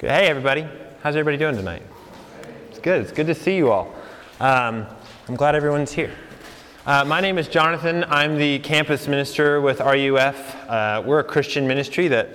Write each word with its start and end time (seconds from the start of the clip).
Hey, 0.00 0.28
everybody. 0.28 0.66
How's 1.02 1.14
everybody 1.14 1.36
doing 1.36 1.56
tonight? 1.56 1.82
It's 2.70 2.78
good. 2.78 3.02
It's 3.02 3.12
good 3.12 3.26
to 3.26 3.34
see 3.34 3.54
you 3.54 3.70
all. 3.70 3.94
Um, 4.40 4.86
I'm 5.28 5.36
glad 5.36 5.54
everyone's 5.54 5.92
here. 5.92 6.10
Uh, 6.86 7.04
my 7.04 7.20
name 7.20 7.36
is 7.36 7.48
Jonathan. 7.48 8.06
I'm 8.08 8.38
the 8.38 8.60
campus 8.60 9.06
minister 9.06 9.60
with 9.60 9.80
RUF. 9.80 10.56
Uh, 10.70 11.02
we're 11.04 11.18
a 11.18 11.24
Christian 11.24 11.68
ministry 11.68 12.08
that 12.08 12.30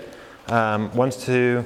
um, 0.47 0.95
wants 0.95 1.25
to 1.25 1.65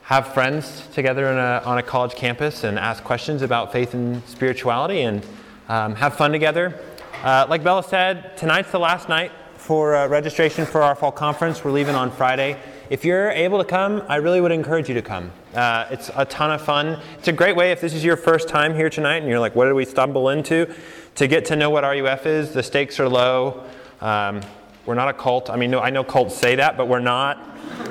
have 0.00 0.32
friends 0.32 0.88
together 0.94 1.30
a, 1.30 1.60
on 1.66 1.76
a 1.76 1.82
college 1.82 2.14
campus 2.14 2.64
and 2.64 2.78
ask 2.78 3.04
questions 3.04 3.42
about 3.42 3.72
faith 3.72 3.92
and 3.92 4.26
spirituality 4.26 5.02
and 5.02 5.26
um, 5.68 5.94
have 5.94 6.16
fun 6.16 6.32
together. 6.32 6.80
Uh, 7.22 7.44
like 7.50 7.62
Bella 7.62 7.82
said, 7.82 8.34
tonight's 8.38 8.70
the 8.70 8.80
last 8.80 9.10
night 9.10 9.30
for 9.56 9.94
uh, 9.94 10.08
registration 10.08 10.64
for 10.64 10.80
our 10.80 10.94
fall 10.94 11.12
conference. 11.12 11.62
We're 11.62 11.72
leaving 11.72 11.94
on 11.94 12.10
Friday. 12.10 12.58
If 12.88 13.04
you're 13.04 13.30
able 13.30 13.58
to 13.58 13.64
come, 13.64 14.04
I 14.06 14.16
really 14.16 14.40
would 14.40 14.52
encourage 14.52 14.88
you 14.88 14.94
to 14.94 15.02
come. 15.02 15.32
Uh, 15.52 15.88
it's 15.90 16.08
a 16.14 16.24
ton 16.24 16.52
of 16.52 16.62
fun. 16.62 17.00
It's 17.18 17.26
a 17.26 17.32
great 17.32 17.56
way 17.56 17.72
if 17.72 17.80
this 17.80 17.92
is 17.92 18.04
your 18.04 18.16
first 18.16 18.48
time 18.48 18.76
here 18.76 18.88
tonight 18.88 19.16
and 19.16 19.28
you're 19.28 19.40
like, 19.40 19.56
what 19.56 19.64
did 19.64 19.74
we 19.74 19.84
stumble 19.84 20.28
into? 20.28 20.72
To 21.16 21.26
get 21.26 21.44
to 21.46 21.56
know 21.56 21.68
what 21.68 21.82
RUF 21.82 22.26
is. 22.26 22.52
The 22.52 22.62
stakes 22.62 23.00
are 23.00 23.08
low. 23.08 23.64
Um, 24.00 24.40
we're 24.84 24.94
not 24.94 25.08
a 25.08 25.12
cult. 25.12 25.50
I 25.50 25.56
mean, 25.56 25.72
no, 25.72 25.80
I 25.80 25.90
know 25.90 26.04
cults 26.04 26.36
say 26.36 26.54
that, 26.54 26.76
but 26.76 26.86
we're 26.86 27.00
not. 27.00 27.38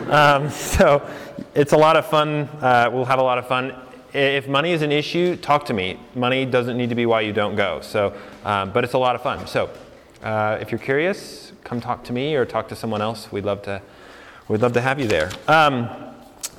Um, 0.09 0.49
so 0.51 1.05
it's 1.53 1.73
a 1.73 1.77
lot 1.77 1.97
of 1.97 2.05
fun. 2.05 2.47
Uh, 2.61 2.89
we'll 2.93 3.03
have 3.03 3.19
a 3.19 3.23
lot 3.23 3.37
of 3.37 3.49
fun. 3.49 3.75
If 4.13 4.47
money 4.47 4.71
is 4.71 4.81
an 4.81 4.93
issue, 4.93 5.35
talk 5.35 5.65
to 5.65 5.73
me. 5.73 5.99
Money 6.13 6.45
doesn't 6.45 6.77
need 6.77 6.87
to 6.87 6.95
be 6.95 7.05
why 7.05 7.19
you 7.19 7.33
don't 7.33 7.57
go. 7.57 7.81
So, 7.81 8.13
um, 8.45 8.71
but 8.71 8.85
it's 8.85 8.93
a 8.93 8.97
lot 8.97 9.15
of 9.15 9.21
fun. 9.21 9.45
So, 9.45 9.69
uh, 10.23 10.57
if 10.61 10.71
you're 10.71 10.79
curious, 10.79 11.51
come 11.65 11.81
talk 11.81 12.05
to 12.05 12.13
me 12.13 12.35
or 12.35 12.45
talk 12.45 12.69
to 12.69 12.77
someone 12.77 13.01
else. 13.01 13.29
We'd 13.29 13.43
love 13.43 13.61
to 13.63 13.81
We'd 14.47 14.61
love 14.61 14.73
to 14.73 14.81
have 14.81 14.99
you 14.99 15.07
there. 15.07 15.31
Um, 15.47 15.89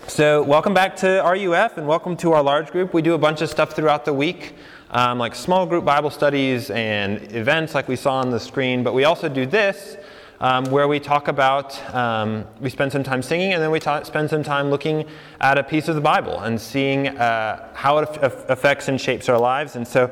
so, 0.09 0.43
welcome 0.43 0.75
back 0.75 0.97
to 0.97 1.23
RUF 1.23 1.79
and 1.79 1.87
welcome 1.87 2.17
to 2.17 2.33
our 2.33 2.43
large 2.43 2.73
group. 2.73 2.93
We 2.93 3.01
do 3.01 3.15
a 3.15 3.19
bunch 3.19 3.43
of 3.43 3.49
stuff 3.49 3.77
throughout 3.77 4.05
the 4.05 4.12
week, 4.12 4.56
um, 4.91 5.20
like 5.20 5.37
small 5.37 5.67
group 5.67 5.84
Bible 5.84 6.11
studies 6.11 6.70
and 6.70 7.33
events 7.33 7.77
like 7.77 7.87
we 7.87 7.95
saw 7.95 8.15
on 8.15 8.31
the 8.31 8.41
screen, 8.41 8.83
but 8.83 8.93
we 8.93 9.05
also 9.05 9.28
do 9.28 9.47
this. 9.47 9.97
Um, 10.41 10.65
where 10.65 10.89
we 10.89 10.98
talk 10.98 11.28
about, 11.28 11.81
um, 11.95 12.45
we 12.61 12.70
spend 12.70 12.91
some 12.91 13.05
time 13.05 13.23
singing, 13.23 13.53
and 13.55 13.62
then 13.62 13.70
we 13.70 13.78
spend 13.78 14.31
some 14.31 14.43
time 14.43 14.69
looking 14.69 15.06
at 15.41 15.56
a 15.56 15.62
piece 15.62 15.87
of 15.87 15.95
the 15.95 16.00
Bible 16.00 16.41
and 16.41 16.61
seeing 16.61 17.09
uh, 17.17 17.69
how 17.73 17.98
it 17.98 18.09
af- 18.21 18.50
affects 18.50 18.89
and 18.89 19.00
shapes 19.00 19.28
our 19.28 19.39
lives. 19.39 19.77
And 19.77 19.87
so, 19.87 20.11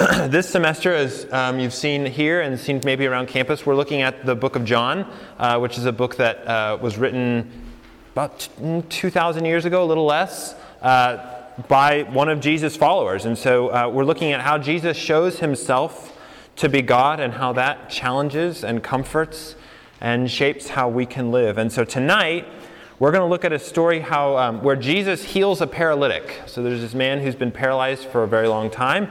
this 0.28 0.48
semester, 0.48 0.94
as 0.94 1.30
um, 1.30 1.60
you've 1.60 1.74
seen 1.74 2.06
here 2.06 2.40
and 2.40 2.58
seen 2.58 2.80
maybe 2.86 3.04
around 3.04 3.28
campus, 3.28 3.66
we're 3.66 3.74
looking 3.74 4.00
at 4.00 4.24
the 4.24 4.34
book 4.34 4.56
of 4.56 4.64
John, 4.64 5.00
uh, 5.38 5.58
which 5.58 5.76
is 5.76 5.84
a 5.84 5.92
book 5.92 6.16
that 6.16 6.38
uh, 6.46 6.78
was 6.80 6.96
written 6.96 7.50
about 8.12 8.48
2,000 8.88 9.44
years 9.44 9.66
ago, 9.66 9.84
a 9.84 9.88
little 9.88 10.06
less, 10.06 10.54
uh, 10.80 11.42
by 11.68 12.04
one 12.04 12.30
of 12.30 12.40
Jesus' 12.40 12.76
followers. 12.76 13.26
And 13.26 13.36
so 13.36 13.68
uh, 13.68 13.90
we're 13.92 14.06
looking 14.06 14.32
at 14.32 14.40
how 14.40 14.56
Jesus 14.56 14.96
shows 14.96 15.40
himself 15.40 16.18
to 16.56 16.70
be 16.70 16.80
God 16.80 17.20
and 17.20 17.34
how 17.34 17.52
that 17.52 17.90
challenges 17.90 18.64
and 18.64 18.82
comforts 18.82 19.54
and 20.00 20.30
shapes 20.30 20.68
how 20.68 20.88
we 20.88 21.04
can 21.04 21.30
live. 21.30 21.58
And 21.58 21.70
so 21.70 21.84
tonight, 21.84 22.48
we're 23.00 23.10
going 23.10 23.20
to 23.20 23.28
look 23.28 23.44
at 23.44 23.52
a 23.52 23.58
story 23.58 24.00
how, 24.00 24.38
um, 24.38 24.62
where 24.62 24.76
Jesus 24.76 25.24
heals 25.24 25.60
a 25.60 25.66
paralytic. 25.66 26.40
So 26.46 26.62
there's 26.62 26.80
this 26.80 26.94
man 26.94 27.20
who's 27.20 27.34
been 27.34 27.52
paralyzed 27.52 28.06
for 28.06 28.22
a 28.22 28.26
very 28.26 28.48
long 28.48 28.70
time 28.70 29.10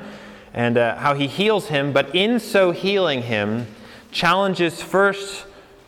and 0.53 0.77
uh, 0.77 0.95
how 0.97 1.13
he 1.13 1.27
heals 1.27 1.67
him, 1.67 1.93
but 1.93 2.13
in 2.15 2.39
so 2.39 2.71
healing 2.71 3.23
him, 3.23 3.67
challenges 4.11 4.81
first 4.81 5.45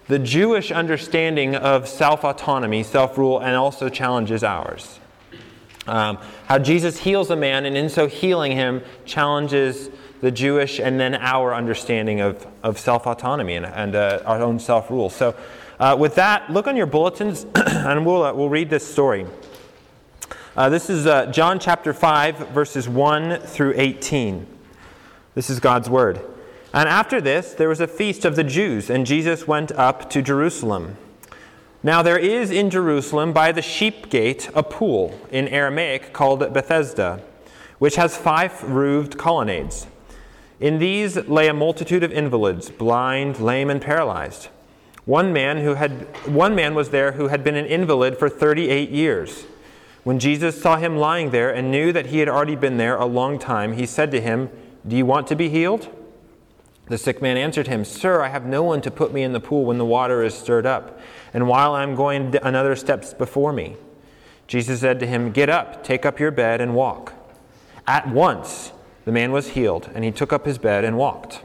the 0.07 0.19
Jewish 0.19 0.71
understanding 0.71 1.55
of 1.55 1.87
self 1.87 2.25
autonomy, 2.25 2.83
self 2.83 3.17
rule, 3.17 3.39
and 3.39 3.55
also 3.55 3.89
challenges 3.89 4.43
ours. 4.43 4.99
Um, 5.87 6.17
how 6.45 6.59
Jesus 6.59 6.99
heals 6.99 7.29
a 7.29 7.35
man, 7.35 7.65
and 7.65 7.75
in 7.75 7.89
so 7.89 8.07
healing 8.07 8.51
him, 8.51 8.83
challenges 9.05 9.89
the 10.21 10.31
Jewish 10.31 10.79
and 10.79 10.99
then 10.99 11.15
our 11.15 11.55
understanding 11.55 12.21
of, 12.21 12.45
of 12.61 12.79
self 12.79 13.07
autonomy 13.07 13.55
and, 13.55 13.65
and 13.65 13.95
uh, 13.95 14.21
our 14.25 14.41
own 14.41 14.59
self 14.59 14.89
rule. 14.89 15.09
So, 15.09 15.35
uh, 15.79 15.95
with 15.99 16.15
that, 16.15 16.49
look 16.51 16.67
on 16.67 16.75
your 16.75 16.85
bulletins, 16.85 17.45
and 17.55 18.05
we'll, 18.05 18.23
uh, 18.23 18.33
we'll 18.33 18.49
read 18.49 18.69
this 18.69 18.85
story. 18.85 19.25
Uh, 20.55 20.69
this 20.69 20.89
is 20.89 21.07
uh, 21.07 21.27
John 21.27 21.57
chapter 21.57 21.93
5, 21.93 22.49
verses 22.49 22.87
1 22.87 23.39
through 23.39 23.73
18. 23.77 24.45
This 25.33 25.49
is 25.49 25.59
God's 25.59 25.89
word. 25.89 26.19
And 26.73 26.89
after 26.89 27.21
this, 27.21 27.53
there 27.53 27.69
was 27.69 27.79
a 27.79 27.87
feast 27.87 28.25
of 28.25 28.35
the 28.35 28.43
Jews, 28.43 28.89
and 28.89 29.05
Jesus 29.05 29.47
went 29.47 29.71
up 29.73 30.09
to 30.09 30.21
Jerusalem. 30.21 30.97
Now, 31.83 32.01
there 32.01 32.17
is 32.17 32.51
in 32.51 32.69
Jerusalem 32.69 33.33
by 33.33 33.51
the 33.51 33.61
sheep 33.61 34.09
gate 34.09 34.49
a 34.53 34.61
pool, 34.61 35.19
in 35.31 35.47
Aramaic 35.47 36.13
called 36.13 36.53
Bethesda, 36.53 37.21
which 37.79 37.95
has 37.95 38.15
five 38.15 38.61
roofed 38.63 39.17
colonnades. 39.17 39.87
In 40.59 40.79
these 40.79 41.15
lay 41.15 41.47
a 41.47 41.53
multitude 41.53 42.03
of 42.03 42.11
invalids, 42.11 42.69
blind, 42.69 43.39
lame, 43.39 43.69
and 43.69 43.81
paralyzed. 43.81 44.49
One 45.05 45.33
man, 45.33 45.57
who 45.57 45.73
had, 45.73 45.91
one 46.27 46.55
man 46.55 46.75
was 46.75 46.91
there 46.91 47.13
who 47.13 47.29
had 47.29 47.43
been 47.43 47.55
an 47.55 47.65
invalid 47.65 48.17
for 48.17 48.29
38 48.29 48.89
years. 48.91 49.45
When 50.03 50.19
Jesus 50.19 50.61
saw 50.61 50.77
him 50.77 50.97
lying 50.97 51.31
there 51.31 51.53
and 51.53 51.71
knew 51.71 51.91
that 51.91 52.07
he 52.07 52.19
had 52.19 52.29
already 52.29 52.55
been 52.55 52.77
there 52.77 52.95
a 52.95 53.05
long 53.05 53.39
time, 53.39 53.73
he 53.73 53.85
said 53.85 54.11
to 54.11 54.21
him, 54.21 54.49
Do 54.87 54.95
you 54.95 55.05
want 55.05 55.27
to 55.27 55.35
be 55.35 55.49
healed? 55.49 55.89
The 56.87 56.97
sick 56.97 57.21
man 57.21 57.37
answered 57.37 57.67
him, 57.67 57.85
Sir, 57.85 58.21
I 58.21 58.29
have 58.29 58.45
no 58.45 58.63
one 58.63 58.81
to 58.81 58.91
put 58.91 59.13
me 59.13 59.23
in 59.23 59.31
the 59.31 59.39
pool 59.39 59.65
when 59.65 59.77
the 59.77 59.85
water 59.85 60.23
is 60.23 60.33
stirred 60.33 60.65
up, 60.65 60.99
and 61.33 61.47
while 61.47 61.73
I 61.73 61.83
am 61.83 61.95
going 61.95 62.35
another 62.43 62.75
steps 62.75 63.13
before 63.13 63.53
me. 63.53 63.77
Jesus 64.47 64.81
said 64.81 64.99
to 64.99 65.07
him, 65.07 65.31
Get 65.31 65.49
up, 65.49 65.83
take 65.83 66.05
up 66.05 66.19
your 66.19 66.31
bed, 66.31 66.59
and 66.59 66.75
walk. 66.75 67.13
At 67.87 68.09
once 68.09 68.73
the 69.05 69.11
man 69.11 69.31
was 69.31 69.49
healed, 69.49 69.89
and 69.93 70.03
he 70.03 70.11
took 70.11 70.33
up 70.33 70.45
his 70.45 70.57
bed 70.57 70.83
and 70.83 70.97
walked. 70.97 71.43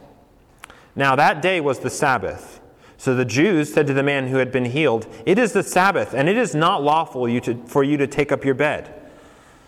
Now 0.97 1.15
that 1.15 1.43
day 1.43 1.61
was 1.61 1.79
the 1.79 1.91
Sabbath. 1.91 2.61
So 2.99 3.15
the 3.15 3.25
Jews 3.25 3.73
said 3.73 3.87
to 3.87 3.93
the 3.93 4.03
man 4.03 4.29
who 4.29 4.39
had 4.39 4.51
been 4.51 4.65
healed, 4.65 5.07
It 5.27 5.39
is 5.39 5.53
the 5.53 5.63
Sabbath, 5.63 6.15
and 6.15 6.29
it 6.29 6.37
is 6.37 6.55
not 6.55 6.83
lawful 6.83 7.29
you 7.29 7.41
to, 7.43 7.55
for 7.67 7.85
you 7.85 7.97
to 7.99 8.07
take 8.07 8.33
up 8.33 8.45
your 8.45 8.55
bed. 8.55 8.93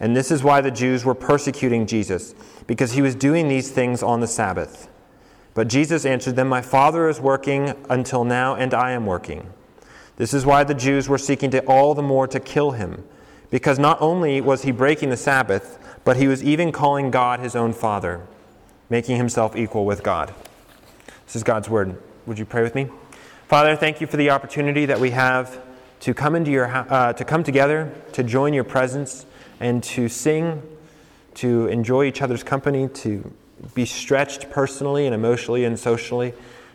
And 0.00 0.16
this 0.16 0.30
is 0.30 0.42
why 0.42 0.60
the 0.60 0.70
Jews 0.70 1.04
were 1.04 1.14
persecuting 1.14 1.86
Jesus, 1.86 2.34
because 2.66 2.92
he 2.92 3.02
was 3.02 3.14
doing 3.14 3.48
these 3.48 3.70
things 3.70 4.02
on 4.02 4.20
the 4.20 4.26
Sabbath. 4.26 4.88
But 5.54 5.68
Jesus 5.68 6.04
answered 6.04 6.36
them, 6.36 6.48
My 6.48 6.62
Father 6.62 7.08
is 7.08 7.20
working 7.20 7.74
until 7.88 8.24
now, 8.24 8.56
and 8.56 8.74
I 8.74 8.90
am 8.90 9.06
working. 9.06 9.50
This 10.16 10.34
is 10.34 10.44
why 10.44 10.64
the 10.64 10.74
Jews 10.74 11.08
were 11.08 11.18
seeking 11.18 11.50
to 11.50 11.64
all 11.64 11.94
the 11.94 12.02
more 12.02 12.26
to 12.26 12.40
kill 12.40 12.72
him, 12.72 13.04
because 13.50 13.78
not 13.78 14.00
only 14.00 14.40
was 14.40 14.62
he 14.62 14.72
breaking 14.72 15.10
the 15.10 15.16
Sabbath, 15.16 15.78
but 16.04 16.16
he 16.16 16.28
was 16.28 16.42
even 16.42 16.72
calling 16.72 17.10
God 17.10 17.40
his 17.40 17.54
own 17.56 17.72
Father, 17.72 18.26
making 18.90 19.16
himself 19.16 19.56
equal 19.56 19.84
with 19.84 20.02
God. 20.02 20.34
This 21.26 21.36
is 21.36 21.42
God's 21.42 21.68
word. 21.68 22.00
Would 22.26 22.38
you 22.38 22.44
pray 22.44 22.62
with 22.62 22.74
me? 22.74 22.88
Father, 23.48 23.76
thank 23.76 24.00
you 24.00 24.06
for 24.06 24.16
the 24.16 24.30
opportunity 24.30 24.86
that 24.86 24.98
we 24.98 25.10
have 25.10 25.62
to 26.00 26.14
come 26.14 26.34
into 26.34 26.50
your 26.50 26.66
uh, 26.66 27.12
to 27.12 27.24
come 27.24 27.44
together, 27.44 27.92
to 28.12 28.22
join 28.22 28.52
your 28.52 28.64
presence, 28.64 29.26
and 29.60 29.82
to 29.82 30.08
sing, 30.08 30.62
to 31.34 31.66
enjoy 31.68 32.04
each 32.04 32.22
other's 32.22 32.42
company, 32.42 32.88
to 32.88 33.32
be 33.74 33.86
stretched 33.86 34.50
personally 34.50 35.06
and 35.06 35.14
emotionally 35.14 35.64
and 35.64 35.78
socially, 35.78 36.32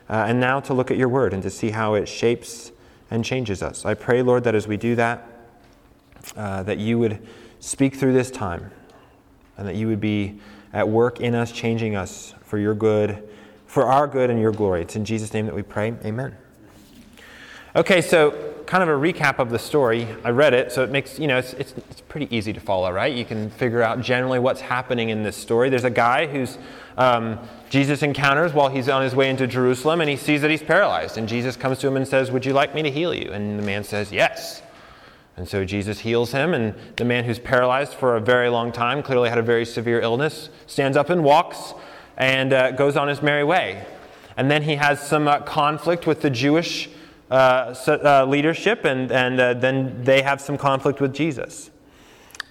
uh, 0.09 0.25
and 0.27 0.39
now 0.39 0.59
to 0.59 0.73
look 0.73 0.89
at 0.89 0.97
your 0.97 1.09
word 1.09 1.33
and 1.33 1.43
to 1.43 1.49
see 1.49 1.69
how 1.69 1.93
it 1.93 2.07
shapes 2.07 2.71
and 3.11 3.23
changes 3.23 3.61
us. 3.61 3.85
I 3.85 3.93
pray, 3.93 4.21
Lord, 4.21 4.43
that 4.43 4.55
as 4.55 4.67
we 4.67 4.77
do 4.77 4.95
that, 4.95 5.27
uh, 6.35 6.63
that 6.63 6.77
you 6.77 6.99
would 6.99 7.25
speak 7.59 7.95
through 7.95 8.13
this 8.13 8.31
time, 8.31 8.71
and 9.57 9.67
that 9.67 9.75
you 9.75 9.87
would 9.87 10.01
be 10.01 10.39
at 10.73 10.87
work 10.87 11.19
in 11.19 11.35
us, 11.35 11.51
changing 11.51 11.95
us 11.95 12.33
for 12.41 12.57
your 12.57 12.73
good, 12.73 13.27
for 13.65 13.85
our 13.85 14.07
good 14.07 14.29
and 14.29 14.39
your 14.39 14.51
glory. 14.51 14.81
It's 14.81 14.95
in 14.95 15.05
Jesus' 15.05 15.33
name 15.33 15.45
that 15.45 15.55
we 15.55 15.61
pray. 15.61 15.93
Amen. 16.05 16.35
Okay, 17.75 18.01
so 18.01 18.58
kind 18.69 18.83
of 18.83 18.89
a 18.89 18.91
recap 18.91 19.39
of 19.39 19.49
the 19.49 19.57
story. 19.57 20.07
I 20.23 20.29
read 20.29 20.53
it, 20.53 20.71
so 20.71 20.83
it 20.83 20.91
makes, 20.91 21.17
you 21.17 21.25
know, 21.25 21.39
it's, 21.39 21.53
it's, 21.53 21.73
it's, 21.89 22.01
pretty 22.01 22.35
easy 22.35 22.53
to 22.53 22.59
follow, 22.59 22.91
right? 22.91 23.15
You 23.15 23.25
can 23.25 23.49
figure 23.49 23.81
out 23.81 23.99
generally 23.99 24.37
what's 24.37 24.61
happening 24.61 25.09
in 25.09 25.23
this 25.23 25.35
story. 25.35 25.71
There's 25.71 25.85
a 25.85 25.89
guy 25.89 26.27
who's 26.27 26.59
um, 26.95 27.39
Jesus 27.71 28.03
encounters 28.03 28.53
while 28.53 28.69
he's 28.69 28.87
on 28.87 29.01
his 29.01 29.15
way 29.15 29.27
into 29.29 29.47
Jerusalem, 29.47 30.01
and 30.01 30.09
he 30.09 30.15
sees 30.15 30.41
that 30.41 30.51
he's 30.51 30.61
paralyzed. 30.61 31.17
And 31.17 31.27
Jesus 31.27 31.55
comes 31.55 31.79
to 31.79 31.87
him 31.87 31.97
and 31.97 32.07
says, 32.07 32.31
Would 32.31 32.45
you 32.45 32.53
like 32.53 32.75
me 32.75 32.83
to 32.83 32.91
heal 32.91 33.11
you? 33.11 33.31
And 33.31 33.57
the 33.57 33.63
man 33.63 33.83
says, 33.83 34.11
Yes. 34.11 34.61
And 35.35 35.47
so 35.47 35.65
Jesus 35.65 35.99
heals 35.99 36.31
him, 36.31 36.53
and 36.53 36.75
the 36.95 37.05
man 37.05 37.23
who's 37.23 37.39
paralyzed 37.39 37.93
for 37.93 38.17
a 38.17 38.21
very 38.21 38.49
long 38.49 38.71
time, 38.71 39.01
clearly 39.01 39.29
had 39.29 39.39
a 39.39 39.43
very 39.43 39.65
severe 39.65 39.99
illness, 39.99 40.49
stands 40.67 40.95
up 40.95 41.09
and 41.09 41.23
walks 41.23 41.73
and 42.17 42.53
uh, 42.53 42.71
goes 42.71 42.97
on 42.97 43.07
his 43.07 43.23
merry 43.23 43.43
way. 43.43 43.83
And 44.37 44.51
then 44.51 44.61
he 44.61 44.75
has 44.75 45.01
some 45.01 45.27
uh, 45.27 45.39
conflict 45.39 46.05
with 46.05 46.21
the 46.21 46.29
Jewish 46.29 46.89
uh, 47.29 47.75
uh 47.87 48.25
leadership, 48.25 48.85
and, 48.85 49.11
and 49.11 49.39
uh, 49.39 49.53
then 49.53 50.03
they 50.03 50.21
have 50.21 50.41
some 50.41 50.57
conflict 50.57 51.01
with 51.01 51.13
Jesus. 51.13 51.71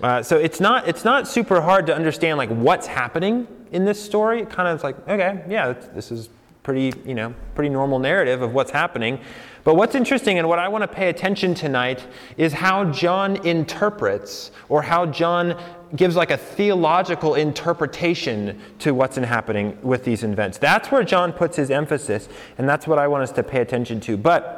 So 0.01 0.37
it's 0.37 0.61
not, 0.61 0.87
it's 0.87 1.05
not 1.05 1.27
super 1.27 1.61
hard 1.61 1.87
to 1.87 1.95
understand 1.95 2.39
like 2.39 2.51
what's 2.51 2.87
happening 2.87 3.49
in 3.73 3.85
this 3.85 4.03
story. 4.03 4.43
It 4.43 4.51
kind 4.51 4.69
of 4.69 4.83
like, 4.83 4.97
okay, 5.09 5.43
yeah, 5.49 5.73
this 5.73 6.13
is 6.13 6.29
pretty, 6.63 6.93
you 7.07 7.15
know, 7.15 7.35
pretty 7.55 7.71
normal 7.71 7.99
narrative 7.99 8.43
of 8.43 8.53
what's 8.53 8.71
happening. 8.71 9.19
But 9.65 9.77
what's 9.77 9.95
interesting 9.95 10.39
and 10.39 10.49
what 10.49 10.59
I 10.59 10.69
want 10.69 10.83
to 10.83 10.89
pay 10.89 11.09
attention 11.09 11.55
tonight 11.55 12.07
is 12.37 12.53
how 12.53 12.85
John 12.91 13.37
interprets 13.47 14.51
or 14.69 14.83
how 14.83 15.07
John 15.07 15.61
gives 15.97 16.17
like 16.17 16.31
a 16.31 16.37
theological 16.37 17.35
interpretation 17.35 18.61
to 18.81 18.93
what's 18.93 19.17
happening 19.17 19.79
with 19.83 20.05
these 20.05 20.23
events. 20.25 20.59
That's 20.59 20.91
where 20.91 21.03
John 21.05 21.33
puts 21.33 21.57
his 21.57 21.71
emphasis, 21.71 22.29
and 22.59 22.69
that's 22.69 22.87
what 22.87 22.99
I 22.99 23.09
want 23.09 23.23
us 23.23 23.33
to 23.33 23.43
pay 23.43 23.61
attention 23.61 24.01
to. 24.01 24.17
But 24.17 24.58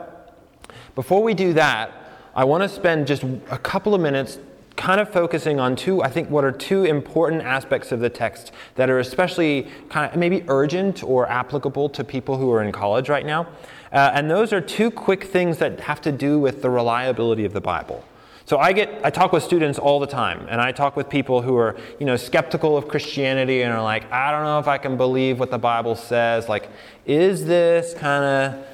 before 1.00 1.22
we 1.22 1.32
do 1.32 1.54
that, 1.54 1.94
I 2.34 2.44
want 2.44 2.62
to 2.62 2.68
spend 2.68 3.06
just 3.06 3.22
a 3.50 3.56
couple 3.56 3.94
of 3.94 4.02
minutes 4.02 4.38
kind 4.76 5.00
of 5.00 5.10
focusing 5.10 5.58
on 5.58 5.74
two, 5.74 6.02
I 6.02 6.10
think, 6.10 6.28
what 6.28 6.44
are 6.44 6.52
two 6.52 6.84
important 6.84 7.40
aspects 7.40 7.90
of 7.90 8.00
the 8.00 8.10
text 8.10 8.52
that 8.74 8.90
are 8.90 8.98
especially 8.98 9.68
kind 9.88 10.12
of 10.12 10.18
maybe 10.18 10.44
urgent 10.48 11.02
or 11.02 11.26
applicable 11.26 11.88
to 11.88 12.04
people 12.04 12.36
who 12.36 12.52
are 12.52 12.62
in 12.62 12.70
college 12.70 13.08
right 13.08 13.24
now. 13.24 13.46
Uh, 13.90 14.10
and 14.12 14.30
those 14.30 14.52
are 14.52 14.60
two 14.60 14.90
quick 14.90 15.24
things 15.24 15.56
that 15.56 15.80
have 15.80 16.02
to 16.02 16.12
do 16.12 16.38
with 16.38 16.60
the 16.60 16.68
reliability 16.68 17.46
of 17.46 17.54
the 17.54 17.62
Bible. 17.62 18.04
So 18.44 18.58
I 18.58 18.74
get 18.74 18.90
I 19.02 19.08
talk 19.08 19.32
with 19.32 19.42
students 19.42 19.78
all 19.78 20.00
the 20.00 20.06
time 20.06 20.46
and 20.50 20.60
I 20.60 20.70
talk 20.70 20.96
with 20.96 21.08
people 21.08 21.40
who 21.40 21.56
are, 21.56 21.78
you 21.98 22.04
know, 22.04 22.16
skeptical 22.16 22.76
of 22.76 22.88
Christianity 22.88 23.62
and 23.62 23.72
are 23.72 23.82
like, 23.82 24.04
I 24.12 24.30
don't 24.32 24.44
know 24.44 24.58
if 24.58 24.68
I 24.68 24.76
can 24.76 24.98
believe 24.98 25.40
what 25.40 25.50
the 25.50 25.58
Bible 25.58 25.94
says. 25.94 26.46
Like, 26.46 26.68
is 27.06 27.46
this 27.46 27.94
kind 27.94 28.22
of 28.22 28.66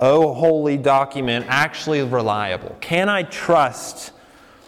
oh 0.00 0.34
holy 0.34 0.76
document 0.76 1.46
actually 1.48 2.02
reliable? 2.02 2.76
Can 2.80 3.08
I 3.08 3.22
trust 3.22 4.12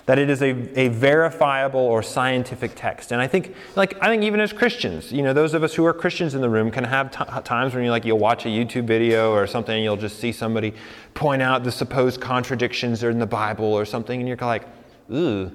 that 0.06 0.18
it 0.18 0.28
is 0.28 0.42
a, 0.42 0.78
a 0.78 0.88
verifiable 0.88 1.80
or 1.80 2.02
scientific 2.02 2.72
text. 2.74 3.12
And 3.12 3.20
I 3.20 3.28
think, 3.28 3.54
like, 3.76 3.96
I 4.02 4.08
think 4.08 4.24
even 4.24 4.40
as 4.40 4.52
Christians, 4.52 5.12
you 5.12 5.22
know, 5.22 5.32
those 5.32 5.54
of 5.54 5.62
us 5.62 5.74
who 5.74 5.84
are 5.86 5.94
Christians 5.94 6.34
in 6.34 6.40
the 6.40 6.48
room 6.48 6.70
can 6.70 6.84
have 6.84 7.10
t- 7.10 7.40
times 7.44 7.72
when 7.72 7.84
you're 7.84 7.92
like 7.92 8.04
you'll 8.04 8.18
watch 8.18 8.44
a 8.44 8.48
YouTube 8.48 8.84
video 8.84 9.32
or 9.32 9.46
something, 9.46 9.74
and 9.74 9.84
you'll 9.84 9.96
just 9.96 10.18
see 10.18 10.32
somebody 10.32 10.74
point 11.14 11.40
out 11.40 11.62
the 11.62 11.70
supposed 11.70 12.20
contradictions 12.20 13.04
in 13.04 13.18
the 13.20 13.26
Bible 13.26 13.66
or 13.66 13.84
something, 13.84 14.18
and 14.18 14.28
you're 14.28 14.36
like, 14.38 14.66
ooh, 15.12 15.52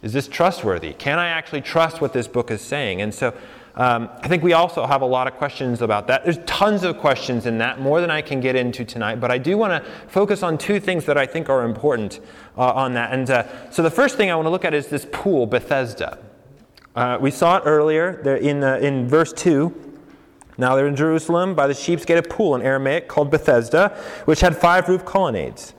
is 0.00 0.12
this 0.12 0.28
trustworthy? 0.28 0.94
Can 0.94 1.18
I 1.18 1.28
actually 1.28 1.60
trust 1.60 2.00
what 2.00 2.12
this 2.12 2.26
book 2.26 2.50
is 2.50 2.62
saying? 2.62 3.02
And 3.02 3.12
so 3.12 3.34
um, 3.78 4.10
I 4.18 4.26
think 4.26 4.42
we 4.42 4.54
also 4.54 4.84
have 4.86 5.02
a 5.02 5.06
lot 5.06 5.28
of 5.28 5.34
questions 5.34 5.82
about 5.82 6.08
that. 6.08 6.24
There's 6.24 6.40
tons 6.46 6.82
of 6.82 6.98
questions 6.98 7.46
in 7.46 7.58
that, 7.58 7.80
more 7.80 8.00
than 8.00 8.10
I 8.10 8.20
can 8.20 8.40
get 8.40 8.56
into 8.56 8.84
tonight, 8.84 9.20
but 9.20 9.30
I 9.30 9.38
do 9.38 9.56
want 9.56 9.72
to 9.72 9.88
focus 10.08 10.42
on 10.42 10.58
two 10.58 10.80
things 10.80 11.04
that 11.04 11.16
I 11.16 11.26
think 11.26 11.48
are 11.48 11.64
important 11.64 12.18
uh, 12.56 12.72
on 12.72 12.94
that. 12.94 13.12
And 13.12 13.30
uh, 13.30 13.70
so 13.70 13.84
the 13.84 13.90
first 13.90 14.16
thing 14.16 14.32
I 14.32 14.34
want 14.34 14.46
to 14.46 14.50
look 14.50 14.64
at 14.64 14.74
is 14.74 14.88
this 14.88 15.06
pool, 15.12 15.46
Bethesda. 15.46 16.18
Uh, 16.96 17.18
we 17.20 17.30
saw 17.30 17.58
it 17.58 17.62
earlier 17.66 18.20
there 18.24 18.36
in, 18.36 18.58
the, 18.58 18.84
in 18.84 19.06
verse 19.06 19.32
2. 19.32 19.72
Now 20.58 20.74
they're 20.74 20.88
in 20.88 20.96
Jerusalem 20.96 21.54
by 21.54 21.68
the 21.68 21.74
sheep's 21.74 22.04
gate, 22.04 22.18
a 22.18 22.22
pool 22.22 22.56
in 22.56 22.62
Aramaic 22.62 23.06
called 23.06 23.30
Bethesda, 23.30 23.96
which 24.24 24.40
had 24.40 24.56
five 24.56 24.88
roof 24.88 25.04
colonnades. 25.04 25.74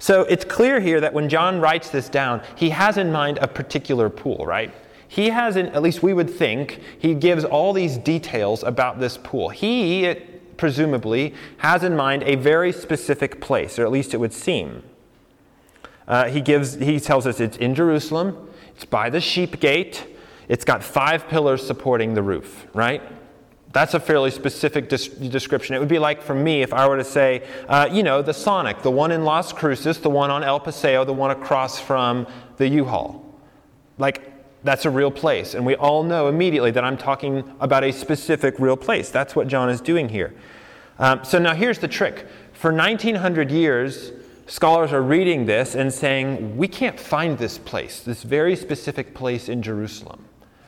So 0.00 0.22
it's 0.22 0.44
clear 0.44 0.80
here 0.80 1.00
that 1.00 1.14
when 1.14 1.28
John 1.28 1.60
writes 1.60 1.90
this 1.90 2.08
down, 2.08 2.42
he 2.56 2.70
has 2.70 2.98
in 2.98 3.12
mind 3.12 3.38
a 3.40 3.46
particular 3.46 4.10
pool, 4.10 4.44
right? 4.44 4.74
He 5.08 5.30
has, 5.30 5.56
not 5.56 5.66
at 5.66 5.82
least 5.82 6.02
we 6.02 6.12
would 6.12 6.30
think, 6.30 6.80
he 6.98 7.14
gives 7.14 7.44
all 7.44 7.72
these 7.72 7.96
details 7.96 8.62
about 8.62 9.00
this 9.00 9.16
pool. 9.16 9.48
He, 9.48 10.14
presumably, 10.58 11.34
has 11.58 11.82
in 11.82 11.96
mind 11.96 12.22
a 12.24 12.36
very 12.36 12.72
specific 12.72 13.40
place, 13.40 13.78
or 13.78 13.84
at 13.84 13.90
least 13.90 14.12
it 14.12 14.18
would 14.18 14.34
seem. 14.34 14.82
Uh, 16.06 16.28
he, 16.28 16.40
gives, 16.40 16.74
he 16.74 17.00
tells 17.00 17.26
us 17.26 17.40
it's 17.40 17.56
in 17.56 17.74
Jerusalem, 17.74 18.48
it's 18.74 18.84
by 18.84 19.10
the 19.10 19.20
sheep 19.20 19.60
gate, 19.60 20.06
it's 20.46 20.64
got 20.64 20.84
five 20.84 21.26
pillars 21.28 21.66
supporting 21.66 22.14
the 22.14 22.22
roof, 22.22 22.66
right? 22.74 23.02
That's 23.72 23.94
a 23.94 24.00
fairly 24.00 24.30
specific 24.30 24.88
des- 24.88 25.28
description. 25.28 25.74
It 25.74 25.78
would 25.78 25.88
be 25.88 25.98
like 25.98 26.22
for 26.22 26.34
me 26.34 26.62
if 26.62 26.72
I 26.72 26.88
were 26.88 26.96
to 26.96 27.04
say, 27.04 27.46
uh, 27.68 27.88
you 27.90 28.02
know, 28.02 28.22
the 28.22 28.32
Sonic, 28.32 28.82
the 28.82 28.90
one 28.90 29.12
in 29.12 29.24
Las 29.24 29.52
Cruces, 29.52 29.98
the 29.98 30.10
one 30.10 30.30
on 30.30 30.42
El 30.42 30.60
Paseo, 30.60 31.04
the 31.04 31.12
one 31.12 31.30
across 31.30 31.78
from 31.78 32.26
the 32.56 32.68
U-Haul. 32.68 33.24
Like, 33.98 34.27
that's 34.68 34.84
a 34.84 34.90
real 34.90 35.10
place. 35.10 35.54
And 35.54 35.64
we 35.64 35.74
all 35.76 36.02
know 36.02 36.28
immediately 36.28 36.70
that 36.72 36.84
I'm 36.84 36.98
talking 36.98 37.42
about 37.58 37.84
a 37.84 37.90
specific 37.90 38.58
real 38.58 38.76
place. 38.76 39.08
That's 39.08 39.34
what 39.34 39.48
John 39.48 39.70
is 39.70 39.80
doing 39.80 40.10
here. 40.10 40.34
Um, 40.98 41.24
so 41.24 41.38
now 41.38 41.54
here's 41.54 41.78
the 41.78 41.88
trick. 41.88 42.26
For 42.52 42.70
1900 42.70 43.50
years, 43.50 44.12
scholars 44.46 44.92
are 44.92 45.00
reading 45.00 45.46
this 45.46 45.74
and 45.74 45.90
saying, 45.90 46.54
we 46.58 46.68
can't 46.68 47.00
find 47.00 47.38
this 47.38 47.56
place, 47.56 48.00
this 48.00 48.22
very 48.22 48.54
specific 48.54 49.14
place 49.14 49.48
in 49.48 49.62
Jerusalem. 49.62 50.26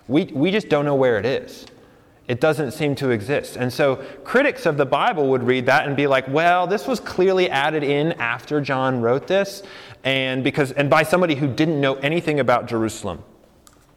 We, 0.09 0.25
we 0.33 0.51
just 0.51 0.71
don't 0.71 0.87
know 0.87 0.95
where 0.95 1.19
it 1.19 1.27
is. 1.27 1.67
It 2.27 2.41
doesn't 2.41 2.71
seem 2.71 2.95
to 2.95 3.11
exist. 3.11 3.57
And 3.57 3.71
so 3.71 3.97
critics 4.25 4.65
of 4.65 4.79
the 4.79 4.87
Bible 4.87 5.29
would 5.29 5.43
read 5.43 5.67
that 5.67 5.87
and 5.87 5.95
be 5.95 6.07
like, 6.07 6.27
well, 6.27 6.67
this 6.67 6.87
was 6.87 7.01
clearly 7.01 7.51
added 7.51 7.83
in 7.83 8.13
after 8.13 8.63
John 8.63 9.03
wrote 9.03 9.27
this, 9.27 9.63
and 10.05 10.43
because 10.43 10.73
and 10.73 10.89
by 10.89 11.03
somebody 11.03 11.35
who 11.35 11.49
didn't 11.49 11.79
know 11.81 11.97
anything 11.97 12.41
about 12.41 12.67
Jerusalem 12.67 13.25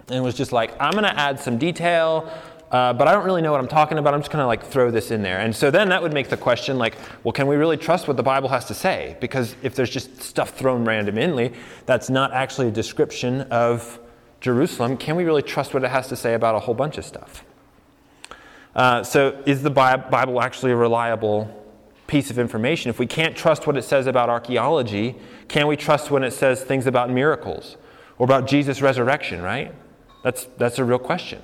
and 0.10 0.24
was 0.24 0.36
just 0.36 0.52
like, 0.52 0.76
I'm 0.80 0.92
going 0.92 1.04
to 1.04 1.20
add 1.20 1.40
some 1.40 1.58
detail, 1.58 2.32
uh, 2.72 2.92
but 2.92 3.08
I 3.08 3.14
don't 3.14 3.24
really 3.24 3.42
know 3.42 3.52
what 3.52 3.62
I'm 3.62 3.68
talking 3.68 3.98
about. 3.98 4.14
I'm 4.14 4.22
just 4.22 4.32
going 4.32 4.42
to 4.42 4.48
like 4.48 4.66
throw 4.66 4.90
this 4.90 5.12
in 5.12 5.22
there. 5.22 5.40
And 5.40 5.56
so 5.56 5.70
then 5.70 5.90
that 5.90 6.02
would 6.02 6.14
make 6.14 6.30
the 6.30 6.38
question 6.38 6.78
like, 6.78 6.98
well, 7.24 7.32
can 7.32 7.48
we 7.48 7.56
really 7.56 7.78
trust 7.78 8.08
what 8.08 8.18
the 8.18 8.24
Bible 8.24 8.50
has 8.50 8.66
to 8.66 8.74
say? 8.74 9.16
Because 9.22 9.56
if 9.62 9.76
there's 9.76 9.90
just 9.90 10.22
stuff 10.22 10.58
thrown 10.58 10.84
randomly, 10.84 11.54
that's 11.86 12.10
not 12.10 12.34
actually 12.34 12.70
a 12.70 12.72
description 12.72 13.42
of 13.44 14.00
Jerusalem. 14.42 14.98
Can 14.98 15.16
we 15.16 15.24
really 15.24 15.44
trust 15.44 15.74
what 15.74 15.84
it 15.84 15.92
has 15.92 16.08
to 16.08 16.16
say 16.16 16.34
about 16.34 16.56
a 16.56 16.60
whole 16.60 16.74
bunch 16.74 16.98
of 16.98 17.06
stuff? 17.06 17.46
Uh, 18.76 19.04
so 19.04 19.40
is 19.46 19.62
the 19.62 19.70
Bible 19.70 20.42
actually 20.42 20.72
a 20.72 20.76
reliable 20.76 21.64
piece 22.08 22.32
of 22.32 22.40
information? 22.40 22.90
If 22.90 22.98
we 22.98 23.06
can't 23.06 23.36
trust 23.38 23.68
what 23.68 23.78
it 23.78 23.84
says 23.84 24.08
about 24.08 24.30
archaeology, 24.30 25.16
can 25.48 25.68
we 25.68 25.76
trust 25.78 26.10
when 26.10 26.24
it 26.24 26.32
says 26.32 26.64
things 26.64 26.88
about 26.88 27.12
miracles 27.12 27.78
or 28.18 28.26
about 28.26 28.48
Jesus' 28.48 28.82
resurrection, 28.82 29.42
right? 29.42 29.74
That's, 30.24 30.48
that's 30.58 30.80
a 30.80 30.84
real 30.84 31.00
question. 31.00 31.42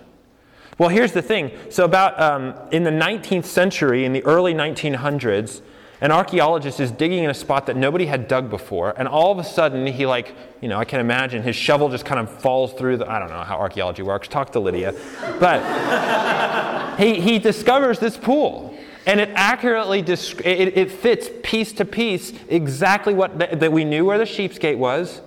Well, 0.80 0.90
here's 0.90 1.12
the 1.12 1.22
thing. 1.22 1.52
So, 1.70 1.84
about 1.84 2.20
um, 2.20 2.56
in 2.72 2.84
the 2.84 2.92
19th 2.92 3.44
century, 3.44 4.06
in 4.06 4.14
the 4.14 4.24
early 4.24 4.54
1900s, 4.54 5.62
an 6.00 6.12
archaeologist 6.14 6.80
is 6.80 6.90
digging 6.92 7.26
in 7.26 7.30
a 7.30 7.34
spot 7.34 7.66
that 7.66 7.76
nobody 7.76 8.06
had 8.06 8.30
dug 8.30 8.50
before, 8.50 8.94
and 8.98 9.06
all 9.06 9.34
of 9.34 9.38
a 9.38 9.44
sudden, 9.44 9.86
he, 9.86 10.06
like, 10.06 10.34
you 10.62 10.70
know, 10.70 10.78
I 10.78 10.86
can 10.86 11.02
imagine 11.02 11.44
his 11.44 11.58
shovel 11.58 11.90
just 11.90 12.06
kind 12.06 12.22
of 12.22 12.32
falls 12.42 12.72
through 12.74 12.96
the. 12.98 13.12
I 13.12 13.20
don't 13.20 13.30
know 13.30 13.44
how 13.44 13.58
archaeology 13.58 14.04
works. 14.04 14.30
Talk 14.30 14.54
to 14.54 14.62
Lydia. 14.62 14.96
But 15.42 16.98
he, 16.98 17.20
he 17.20 17.40
discovers 17.40 18.00
this 18.00 18.16
pool. 18.16 18.74
And 19.06 19.20
it 19.20 19.30
accurately 19.34 20.00
it, 20.00 20.78
it 20.78 20.92
fits 20.92 21.30
piece 21.42 21.74
to 21.74 21.86
piece 21.86 22.32
exactly 22.48 23.14
what 23.14 23.40
that 23.40 23.72
we 23.72 23.84
knew 23.84 24.06
where 24.06 24.18
the 24.18 24.26
sheep's 24.26 24.60
gate 24.60 24.78
was, 24.78 25.22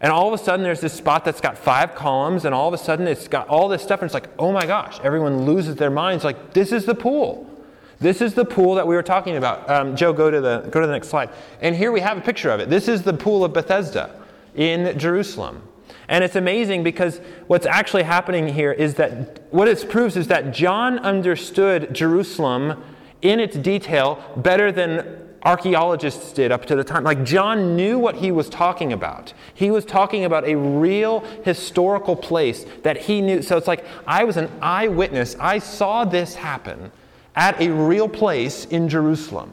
and 0.00 0.12
all 0.12 0.32
of 0.32 0.38
a 0.38 0.42
sudden, 0.42 0.62
there's 0.62 0.80
this 0.80 0.92
spot 0.92 1.24
that's 1.24 1.40
got 1.40 1.56
five 1.56 1.94
columns, 1.94 2.44
and 2.44 2.54
all 2.54 2.68
of 2.68 2.74
a 2.74 2.78
sudden, 2.78 3.06
it's 3.06 3.28
got 3.28 3.48
all 3.48 3.68
this 3.68 3.82
stuff, 3.82 4.00
and 4.02 4.06
it's 4.06 4.14
like, 4.14 4.28
oh 4.38 4.52
my 4.52 4.66
gosh, 4.66 5.00
everyone 5.02 5.46
loses 5.46 5.76
their 5.76 5.90
minds. 5.90 6.22
Like, 6.22 6.52
this 6.52 6.72
is 6.72 6.84
the 6.84 6.94
pool. 6.94 7.50
This 7.98 8.20
is 8.20 8.34
the 8.34 8.44
pool 8.44 8.74
that 8.74 8.86
we 8.86 8.94
were 8.94 9.02
talking 9.02 9.36
about. 9.36 9.68
Um, 9.70 9.96
Joe, 9.96 10.12
go 10.12 10.30
to, 10.30 10.40
the, 10.40 10.68
go 10.70 10.80
to 10.80 10.86
the 10.86 10.92
next 10.92 11.08
slide. 11.08 11.30
And 11.62 11.74
here 11.74 11.92
we 11.92 12.00
have 12.00 12.18
a 12.18 12.20
picture 12.20 12.50
of 12.50 12.60
it. 12.60 12.68
This 12.68 12.88
is 12.88 13.02
the 13.02 13.14
pool 13.14 13.42
of 13.42 13.54
Bethesda 13.54 14.22
in 14.54 14.98
Jerusalem. 14.98 15.62
And 16.08 16.22
it's 16.22 16.36
amazing 16.36 16.82
because 16.82 17.20
what's 17.46 17.66
actually 17.66 18.02
happening 18.02 18.48
here 18.48 18.72
is 18.72 18.94
that 18.94 19.50
what 19.50 19.66
it 19.66 19.88
proves 19.88 20.16
is 20.16 20.28
that 20.28 20.52
John 20.52 20.98
understood 20.98 21.94
Jerusalem 21.94 22.84
in 23.22 23.40
its 23.40 23.56
detail 23.56 24.22
better 24.36 24.70
than 24.70 25.25
archaeologists 25.46 26.32
did 26.32 26.50
up 26.50 26.66
to 26.66 26.74
the 26.74 26.82
time. 26.82 27.04
Like 27.04 27.22
John 27.22 27.76
knew 27.76 28.00
what 28.00 28.16
he 28.16 28.32
was 28.32 28.50
talking 28.50 28.92
about. 28.92 29.32
He 29.54 29.70
was 29.70 29.84
talking 29.84 30.24
about 30.24 30.44
a 30.44 30.56
real 30.56 31.20
historical 31.44 32.16
place 32.16 32.66
that 32.82 33.02
he 33.02 33.20
knew. 33.20 33.42
So 33.42 33.56
it's 33.56 33.68
like 33.68 33.84
I 34.06 34.24
was 34.24 34.36
an 34.36 34.50
eyewitness. 34.60 35.36
I 35.38 35.60
saw 35.60 36.04
this 36.04 36.34
happen 36.34 36.90
at 37.36 37.60
a 37.60 37.68
real 37.70 38.08
place 38.08 38.64
in 38.64 38.88
Jerusalem. 38.88 39.52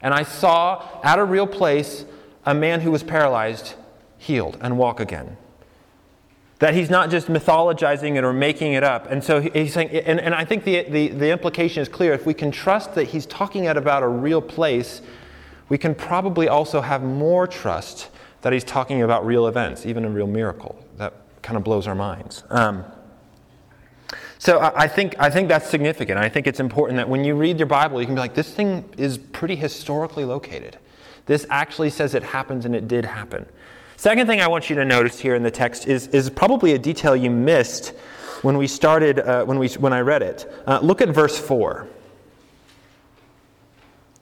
And 0.00 0.14
I 0.14 0.22
saw 0.22 0.86
at 1.02 1.18
a 1.18 1.24
real 1.24 1.48
place 1.48 2.04
a 2.46 2.54
man 2.54 2.80
who 2.80 2.92
was 2.92 3.02
paralyzed 3.02 3.74
healed 4.18 4.56
and 4.60 4.78
walk 4.78 5.00
again. 5.00 5.36
That 6.64 6.72
he's 6.72 6.88
not 6.88 7.10
just 7.10 7.26
mythologizing 7.26 8.16
it 8.16 8.24
or 8.24 8.32
making 8.32 8.72
it 8.72 8.82
up. 8.82 9.10
And 9.10 9.22
so 9.22 9.38
he's 9.38 9.74
saying, 9.74 9.90
and, 9.90 10.18
and 10.18 10.34
I 10.34 10.46
think 10.46 10.64
the, 10.64 10.84
the, 10.84 11.08
the 11.08 11.30
implication 11.30 11.82
is 11.82 11.90
clear. 11.90 12.14
If 12.14 12.24
we 12.24 12.32
can 12.32 12.50
trust 12.50 12.94
that 12.94 13.04
he's 13.04 13.26
talking 13.26 13.66
about 13.66 14.02
a 14.02 14.08
real 14.08 14.40
place, 14.40 15.02
we 15.68 15.76
can 15.76 15.94
probably 15.94 16.48
also 16.48 16.80
have 16.80 17.02
more 17.02 17.46
trust 17.46 18.08
that 18.40 18.54
he's 18.54 18.64
talking 18.64 19.02
about 19.02 19.26
real 19.26 19.46
events, 19.46 19.84
even 19.84 20.06
a 20.06 20.08
real 20.08 20.26
miracle. 20.26 20.82
That 20.96 21.12
kind 21.42 21.58
of 21.58 21.64
blows 21.64 21.86
our 21.86 21.94
minds. 21.94 22.44
Um, 22.48 22.82
so 24.38 24.58
I, 24.74 24.88
think, 24.88 25.16
I 25.18 25.28
think 25.28 25.48
that's 25.48 25.68
significant. 25.68 26.18
I 26.18 26.30
think 26.30 26.46
it's 26.46 26.60
important 26.60 26.96
that 26.96 27.10
when 27.10 27.24
you 27.24 27.34
read 27.34 27.58
your 27.58 27.66
Bible, 27.66 28.00
you 28.00 28.06
can 28.06 28.14
be 28.14 28.22
like, 28.22 28.34
this 28.34 28.54
thing 28.54 28.88
is 28.96 29.18
pretty 29.18 29.56
historically 29.56 30.24
located. 30.24 30.78
This 31.26 31.44
actually 31.50 31.90
says 31.90 32.14
it 32.14 32.22
happens 32.22 32.64
and 32.64 32.74
it 32.74 32.88
did 32.88 33.04
happen. 33.04 33.44
Second 34.04 34.26
thing 34.26 34.42
I 34.42 34.48
want 34.48 34.68
you 34.68 34.76
to 34.76 34.84
notice 34.84 35.18
here 35.18 35.34
in 35.34 35.42
the 35.42 35.50
text 35.50 35.88
is, 35.88 36.08
is 36.08 36.28
probably 36.28 36.74
a 36.74 36.78
detail 36.78 37.16
you 37.16 37.30
missed 37.30 37.94
when 38.42 38.58
we 38.58 38.66
started, 38.66 39.18
uh, 39.18 39.46
when, 39.46 39.58
we, 39.58 39.68
when 39.68 39.94
I 39.94 40.00
read 40.00 40.20
it. 40.20 40.46
Uh, 40.66 40.78
look 40.80 41.00
at 41.00 41.08
verse 41.08 41.38
4. 41.38 41.88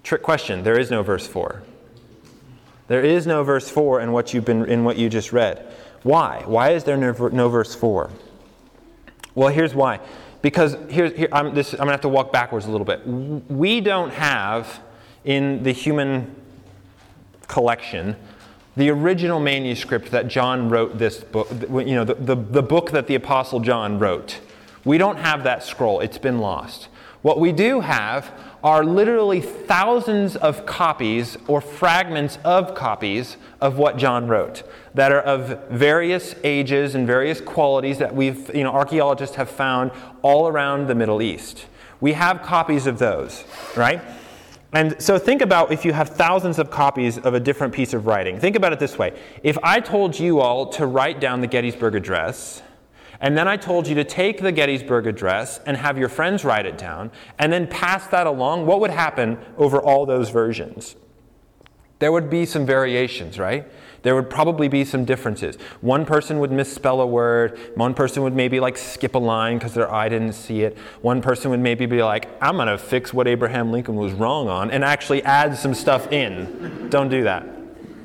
Trick 0.04 0.22
question 0.22 0.62
there 0.62 0.78
is 0.78 0.92
no 0.92 1.02
verse 1.02 1.26
4. 1.26 1.64
There 2.86 3.04
is 3.04 3.26
no 3.26 3.42
verse 3.42 3.68
4 3.68 4.02
in 4.02 4.12
what, 4.12 4.32
you've 4.32 4.44
been, 4.44 4.66
in 4.66 4.84
what 4.84 4.98
you 4.98 5.08
just 5.08 5.32
read. 5.32 5.66
Why? 6.04 6.44
Why 6.46 6.70
is 6.70 6.84
there 6.84 6.96
no, 6.96 7.10
no 7.32 7.48
verse 7.48 7.74
4? 7.74 8.08
Well, 9.34 9.48
here's 9.48 9.74
why. 9.74 9.98
Because 10.42 10.76
here, 10.90 11.08
here 11.08 11.28
I'm, 11.32 11.56
this, 11.56 11.72
I'm 11.72 11.78
going 11.78 11.88
to 11.88 11.94
have 11.94 12.02
to 12.02 12.08
walk 12.08 12.30
backwards 12.30 12.66
a 12.66 12.70
little 12.70 12.86
bit. 12.86 13.04
We 13.04 13.80
don't 13.80 14.12
have 14.12 14.80
in 15.24 15.64
the 15.64 15.72
human 15.72 16.36
collection 17.48 18.14
the 18.76 18.90
original 18.90 19.38
manuscript 19.38 20.10
that 20.10 20.28
John 20.28 20.68
wrote 20.68 20.98
this 20.98 21.18
book, 21.18 21.48
you 21.50 21.94
know, 21.94 22.04
the, 22.04 22.14
the, 22.14 22.34
the 22.34 22.62
book 22.62 22.90
that 22.92 23.06
the 23.06 23.14
Apostle 23.14 23.60
John 23.60 23.98
wrote. 23.98 24.40
We 24.84 24.98
don't 24.98 25.18
have 25.18 25.44
that 25.44 25.62
scroll, 25.62 26.00
it's 26.00 26.18
been 26.18 26.38
lost. 26.38 26.88
What 27.22 27.38
we 27.38 27.52
do 27.52 27.80
have 27.80 28.32
are 28.64 28.84
literally 28.84 29.40
thousands 29.40 30.34
of 30.36 30.66
copies 30.66 31.36
or 31.46 31.60
fragments 31.60 32.38
of 32.44 32.74
copies 32.74 33.36
of 33.60 33.78
what 33.78 33.96
John 33.96 34.26
wrote 34.26 34.64
that 34.94 35.12
are 35.12 35.20
of 35.20 35.68
various 35.68 36.34
ages 36.42 36.94
and 36.94 37.06
various 37.06 37.40
qualities 37.40 37.98
that 37.98 38.14
we've, 38.14 38.52
you 38.54 38.64
know, 38.64 38.72
archaeologists 38.72 39.36
have 39.36 39.48
found 39.48 39.90
all 40.22 40.48
around 40.48 40.88
the 40.88 40.94
Middle 40.94 41.22
East. 41.22 41.66
We 42.00 42.14
have 42.14 42.42
copies 42.42 42.86
of 42.86 42.98
those, 42.98 43.44
right? 43.76 44.02
And 44.72 45.00
so 45.02 45.18
think 45.18 45.42
about 45.42 45.70
if 45.70 45.84
you 45.84 45.92
have 45.92 46.10
thousands 46.10 46.58
of 46.58 46.70
copies 46.70 47.18
of 47.18 47.34
a 47.34 47.40
different 47.40 47.74
piece 47.74 47.92
of 47.92 48.06
writing. 48.06 48.40
Think 48.40 48.56
about 48.56 48.72
it 48.72 48.78
this 48.78 48.98
way. 48.98 49.18
If 49.42 49.58
I 49.62 49.80
told 49.80 50.18
you 50.18 50.40
all 50.40 50.66
to 50.70 50.86
write 50.86 51.20
down 51.20 51.42
the 51.42 51.46
Gettysburg 51.46 51.94
Address, 51.94 52.62
and 53.20 53.36
then 53.36 53.46
I 53.46 53.56
told 53.56 53.86
you 53.86 53.94
to 53.96 54.04
take 54.04 54.40
the 54.40 54.50
Gettysburg 54.50 55.06
Address 55.06 55.60
and 55.66 55.76
have 55.76 55.98
your 55.98 56.08
friends 56.08 56.44
write 56.44 56.64
it 56.64 56.78
down, 56.78 57.10
and 57.38 57.52
then 57.52 57.66
pass 57.66 58.06
that 58.08 58.26
along, 58.26 58.66
what 58.66 58.80
would 58.80 58.90
happen 58.90 59.38
over 59.58 59.80
all 59.80 60.06
those 60.06 60.30
versions? 60.30 60.96
There 61.98 62.10
would 62.10 62.30
be 62.30 62.46
some 62.46 62.66
variations, 62.66 63.38
right? 63.38 63.70
There 64.02 64.14
would 64.14 64.28
probably 64.28 64.68
be 64.68 64.84
some 64.84 65.04
differences. 65.04 65.56
One 65.80 66.04
person 66.04 66.38
would 66.40 66.52
misspell 66.52 67.00
a 67.00 67.06
word, 67.06 67.58
one 67.74 67.94
person 67.94 68.22
would 68.22 68.34
maybe 68.34 68.60
like 68.60 68.76
skip 68.76 69.14
a 69.14 69.18
line 69.18 69.58
because 69.58 69.74
their 69.74 69.92
eye 69.92 70.08
didn't 70.08 70.32
see 70.32 70.62
it. 70.62 70.76
One 71.00 71.22
person 71.22 71.50
would 71.50 71.60
maybe 71.60 71.86
be 71.86 72.02
like, 72.02 72.28
I'm 72.40 72.56
going 72.56 72.68
to 72.68 72.78
fix 72.78 73.14
what 73.14 73.28
Abraham 73.28 73.72
Lincoln 73.72 73.96
was 73.96 74.12
wrong 74.12 74.48
on 74.48 74.70
and 74.70 74.84
actually 74.84 75.22
add 75.22 75.56
some 75.56 75.74
stuff 75.74 76.10
in. 76.12 76.88
Don't 76.90 77.08
do 77.08 77.22
that. 77.24 77.46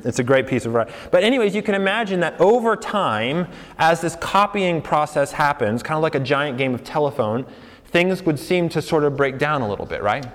It's 0.04 0.20
a 0.20 0.24
great 0.24 0.48
piece 0.48 0.66
of 0.66 0.74
writing. 0.74 0.94
But, 1.12 1.24
anyways, 1.24 1.56
you 1.56 1.62
can 1.62 1.76
imagine 1.76 2.20
that 2.22 2.40
over 2.40 2.76
time, 2.76 3.48
as 3.78 4.00
this 4.00 4.16
copying 4.16 4.82
process 4.82 5.32
happens, 5.32 5.84
kind 5.84 5.98
of 5.98 6.04
like 6.04 6.16
a 6.16 6.20
giant 6.20 6.58
game 6.58 6.74
of 6.74 6.84
telephone, 6.84 7.46
things 7.86 8.24
would 8.24 8.40
seem 8.40 8.70
to 8.70 8.82
sort 8.82 9.04
of 9.04 9.18
break 9.18 9.38
down 9.38 9.62
a 9.62 9.70
little 9.70 9.86
bit, 9.86 10.04
right? 10.04 10.26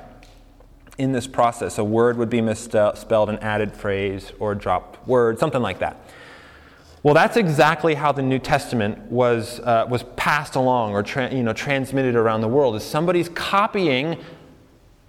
In 0.99 1.13
this 1.13 1.27
process. 1.27 1.79
A 1.79 1.85
word 1.85 2.17
would 2.19 2.31
be 2.31 2.41
misspelled, 2.41 3.29
an 3.29 3.39
added 3.39 3.73
phrase, 3.73 4.33
or 4.39 4.53
a 4.53 4.59
dropped 4.59 5.07
word, 5.07 5.39
something 5.39 5.63
like 5.63 5.79
that. 5.79 5.97
Well, 7.03 7.15
that's 7.15 7.37
exactly 7.37 7.95
how 7.95 8.13
the 8.13 8.23
New 8.23 8.39
Testament 8.39 9.11
was, 9.11 9.59
uh, 9.61 9.87
was 9.89 10.05
passed 10.15 10.55
along 10.55 10.93
or 10.93 11.03
tra- 11.03 11.35
you 11.35 11.43
know, 11.43 11.53
transmitted 11.53 12.15
around 12.15 12.43
the 12.43 12.49
world. 12.49 12.77
Is 12.77 12.85
somebody's 12.85 13.29
copying 13.31 14.19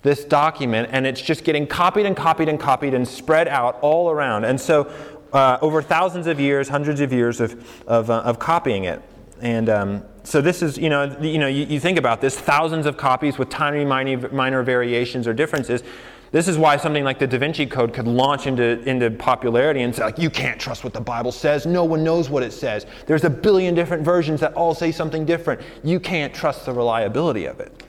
this 0.02 0.26
document 0.26 0.90
and 0.92 1.06
it's 1.06 1.22
just 1.22 1.44
getting 1.44 1.68
copied 1.68 2.08
and 2.08 2.18
copied 2.18 2.50
and 2.50 2.60
copied 2.60 2.96
and 2.96 3.08
spread 3.08 3.48
out 3.48 3.78
all 3.82 4.10
around. 4.10 4.44
And 4.44 4.60
so, 4.60 4.92
uh, 5.34 5.58
over 5.62 5.82
thousands 5.82 6.28
of 6.28 6.40
years, 6.40 6.70
hundreds 6.70 7.00
of 7.00 7.14
years 7.14 7.40
of, 7.40 7.88
of, 7.88 8.10
uh, 8.10 8.22
of 8.22 8.40
copying 8.40 8.86
it. 8.86 9.02
And 9.44 9.68
um, 9.68 10.06
so 10.24 10.40
this 10.40 10.62
is, 10.62 10.78
you 10.78 10.90
know, 10.90 11.18
you, 11.20 11.38
know 11.38 11.48
you, 11.48 11.66
you, 11.66 11.78
think 11.78 12.00
about 12.00 12.22
this, 12.22 12.40
thousands 12.40 12.86
of 12.86 12.96
copies 12.96 13.38
with 13.38 13.50
tiny 13.50 13.84
minor, 13.84 14.30
minor 14.30 14.64
variations 14.64 15.28
or 15.28 15.34
differences. 15.34 15.84
This 16.32 16.48
is 16.48 16.58
why 16.58 16.78
something 16.78 17.04
like 17.04 17.20
the 17.20 17.28
Da 17.28 17.38
Vinci 17.38 17.66
Code 17.66 17.94
could 17.94 18.08
launch 18.08 18.48
into, 18.48 18.82
into 18.90 19.12
popularity 19.12 19.82
and 19.82 19.94
say, 19.94 20.06
like, 20.06 20.18
you 20.18 20.30
can't 20.30 20.60
trust 20.62 20.86
what 20.86 20.94
the 20.94 21.02
Bible 21.02 21.34
says. 21.34 21.66
No 21.66 21.84
one 21.84 22.06
knows 22.06 22.30
what 22.30 22.42
it 22.42 22.54
says. 22.54 22.86
There's 23.06 23.26
a 23.26 23.30
billion 23.30 23.76
different 23.76 24.04
versions 24.04 24.40
that 24.40 24.54
all 24.54 24.74
say 24.74 24.94
something 24.94 25.26
different. 25.26 25.60
You 25.84 26.00
can't 26.00 26.34
trust 26.34 26.66
the 26.66 26.72
reliability 26.72 27.44
of 27.46 27.60
it. 27.60 27.84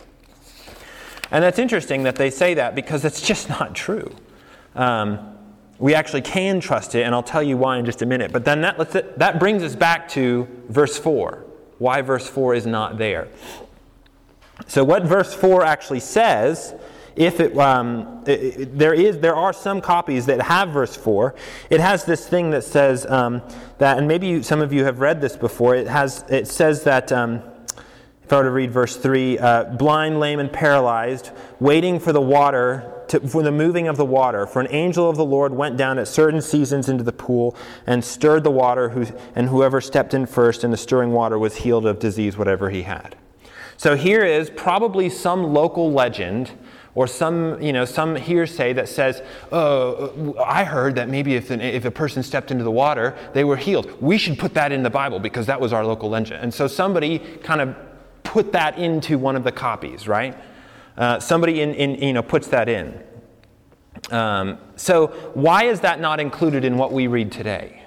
And 1.31 1.45
that's 1.45 1.61
interesting 1.61 2.03
that 2.03 2.17
they 2.17 2.31
say 2.31 2.55
that 2.55 2.75
because 2.75 3.05
it's 3.05 3.23
just 3.23 3.49
not 3.61 3.77
true. 3.77 4.13
Um, 4.75 5.39
we 5.79 5.95
actually 5.95 6.23
can 6.23 6.59
trust 6.59 6.97
it, 6.97 7.05
and 7.05 7.15
I'll 7.15 7.23
tell 7.23 7.43
you 7.45 7.57
why 7.57 7.79
in 7.79 7.85
just 7.85 8.03
a 8.03 8.07
minute. 8.07 8.33
But 8.33 8.45
then 8.45 8.61
that, 8.63 9.19
that 9.19 9.39
brings 9.39 9.63
us 9.63 9.77
back 9.77 10.09
to 10.11 10.49
verse 10.69 10.99
4 10.99 11.44
why 11.79 12.03
verse 12.03 12.29
4 12.29 12.55
is 12.55 12.67
not 12.67 12.99
there. 12.99 13.29
So, 14.67 14.85
what 14.85 15.03
verse 15.05 15.35
4 15.35 15.65
actually 15.65 16.01
says, 16.01 16.75
if 17.17 17.41
it, 17.41 17.57
um, 17.59 18.23
it, 18.27 18.31
it, 18.31 18.79
there, 18.79 18.95
is, 18.95 19.19
there 19.19 19.35
are 19.35 19.53
some 19.53 19.81
copies 19.81 20.27
that 20.27 20.43
have 20.43 20.71
verse 20.71 20.97
4, 20.97 21.35
it 21.71 21.81
has 21.81 22.05
this 22.05 22.27
thing 22.29 22.51
that 22.51 22.63
says 22.63 23.07
um, 23.07 23.43
that, 23.79 23.99
and 23.99 24.09
maybe 24.09 24.27
you, 24.27 24.43
some 24.43 24.61
of 24.61 24.73
you 24.73 24.85
have 24.85 25.01
read 25.01 25.21
this 25.21 25.37
before, 25.37 25.75
it, 25.75 25.89
has, 25.89 26.25
it 26.29 26.49
says 26.49 26.85
that. 26.85 27.13
Um, 27.13 27.43
if 28.23 28.33
I 28.33 28.39
were 28.39 28.45
to 28.45 28.51
read 28.51 28.71
verse 28.71 28.97
3, 28.97 29.39
uh, 29.39 29.65
blind, 29.65 30.19
lame, 30.19 30.41
and 30.41 30.51
paralyzed, 30.51 31.31
waiting 31.61 32.01
for 32.01 32.11
the 32.11 32.23
water, 32.23 32.94
to, 33.09 33.21
for 33.21 33.43
the 33.43 33.53
moving 33.53 33.89
of 33.89 33.97
the 33.97 34.05
water. 34.05 34.47
For 34.47 34.61
an 34.61 34.69
angel 34.71 35.09
of 35.09 35.17
the 35.17 35.25
Lord 35.25 35.53
went 35.53 35.77
down 35.77 35.99
at 35.99 36.09
certain 36.09 36.41
seasons 36.41 36.89
into 36.89 37.05
the 37.05 37.13
pool 37.13 37.57
and 37.87 38.05
stirred 38.05 38.45
the 38.45 38.51
water, 38.51 38.91
who, 38.91 39.07
and 39.35 39.49
whoever 39.49 39.81
stepped 39.81 40.15
in 40.15 40.27
first 40.27 40.65
in 40.65 40.71
the 40.71 40.77
stirring 40.77 41.13
water 41.13 41.39
was 41.39 41.57
healed 41.57 41.87
of 41.87 41.99
disease, 41.99 42.37
whatever 42.37 42.71
he 42.71 42.83
had. 42.83 43.17
So 43.77 43.97
here 43.97 44.25
is 44.25 44.51
probably 44.51 45.09
some 45.09 45.53
local 45.53 45.93
legend 45.93 46.53
or 46.95 47.09
some, 47.09 47.61
you 47.61 47.73
know, 47.73 47.85
some 47.85 48.15
hearsay 48.15 48.73
that 48.75 48.89
says, 48.89 49.21
oh, 49.51 50.37
I 50.45 50.63
heard 50.63 50.95
that 50.95 51.09
maybe 51.09 51.35
if, 51.35 51.51
an, 51.51 51.61
if 51.61 51.85
a 51.85 51.91
person 51.91 52.23
stepped 52.23 52.53
into 52.53 52.63
the 52.63 52.71
water, 52.71 53.17
they 53.33 53.43
were 53.43 53.57
healed. 53.57 54.01
We 54.01 54.17
should 54.17 54.39
put 54.39 54.55
that 54.55 54.71
in 54.71 54.85
the 54.85 54.91
Bible 54.91 55.19
because 55.19 55.47
that 55.47 55.61
was 55.61 55.73
our 55.73 55.85
local 55.85 56.09
legend. 56.09 56.43
And 56.43 56.55
so 56.55 56.69
somebody 56.69 57.19
kind 57.19 57.61
of 57.61 57.75
put 58.23 58.53
that 58.53 58.79
into 58.79 59.19
one 59.19 59.35
of 59.35 59.43
the 59.43 59.53
copies, 59.53 60.07
right? 60.07 60.37
Uh, 60.97 61.19
somebody 61.19 61.61
in, 61.61 61.75
in, 61.75 62.03
you 62.03 62.13
know, 62.13 62.23
puts 62.23 62.49
that 62.49 62.69
in. 62.69 63.03
Um, 64.11 64.59
so, 64.77 65.09
why 65.35 65.65
is 65.65 65.81
that 65.81 66.01
not 66.01 66.21
included 66.21 66.65
in 66.65 66.77
what 66.77 66.93
we 66.93 67.07
read 67.07 67.33
today? 67.33 67.83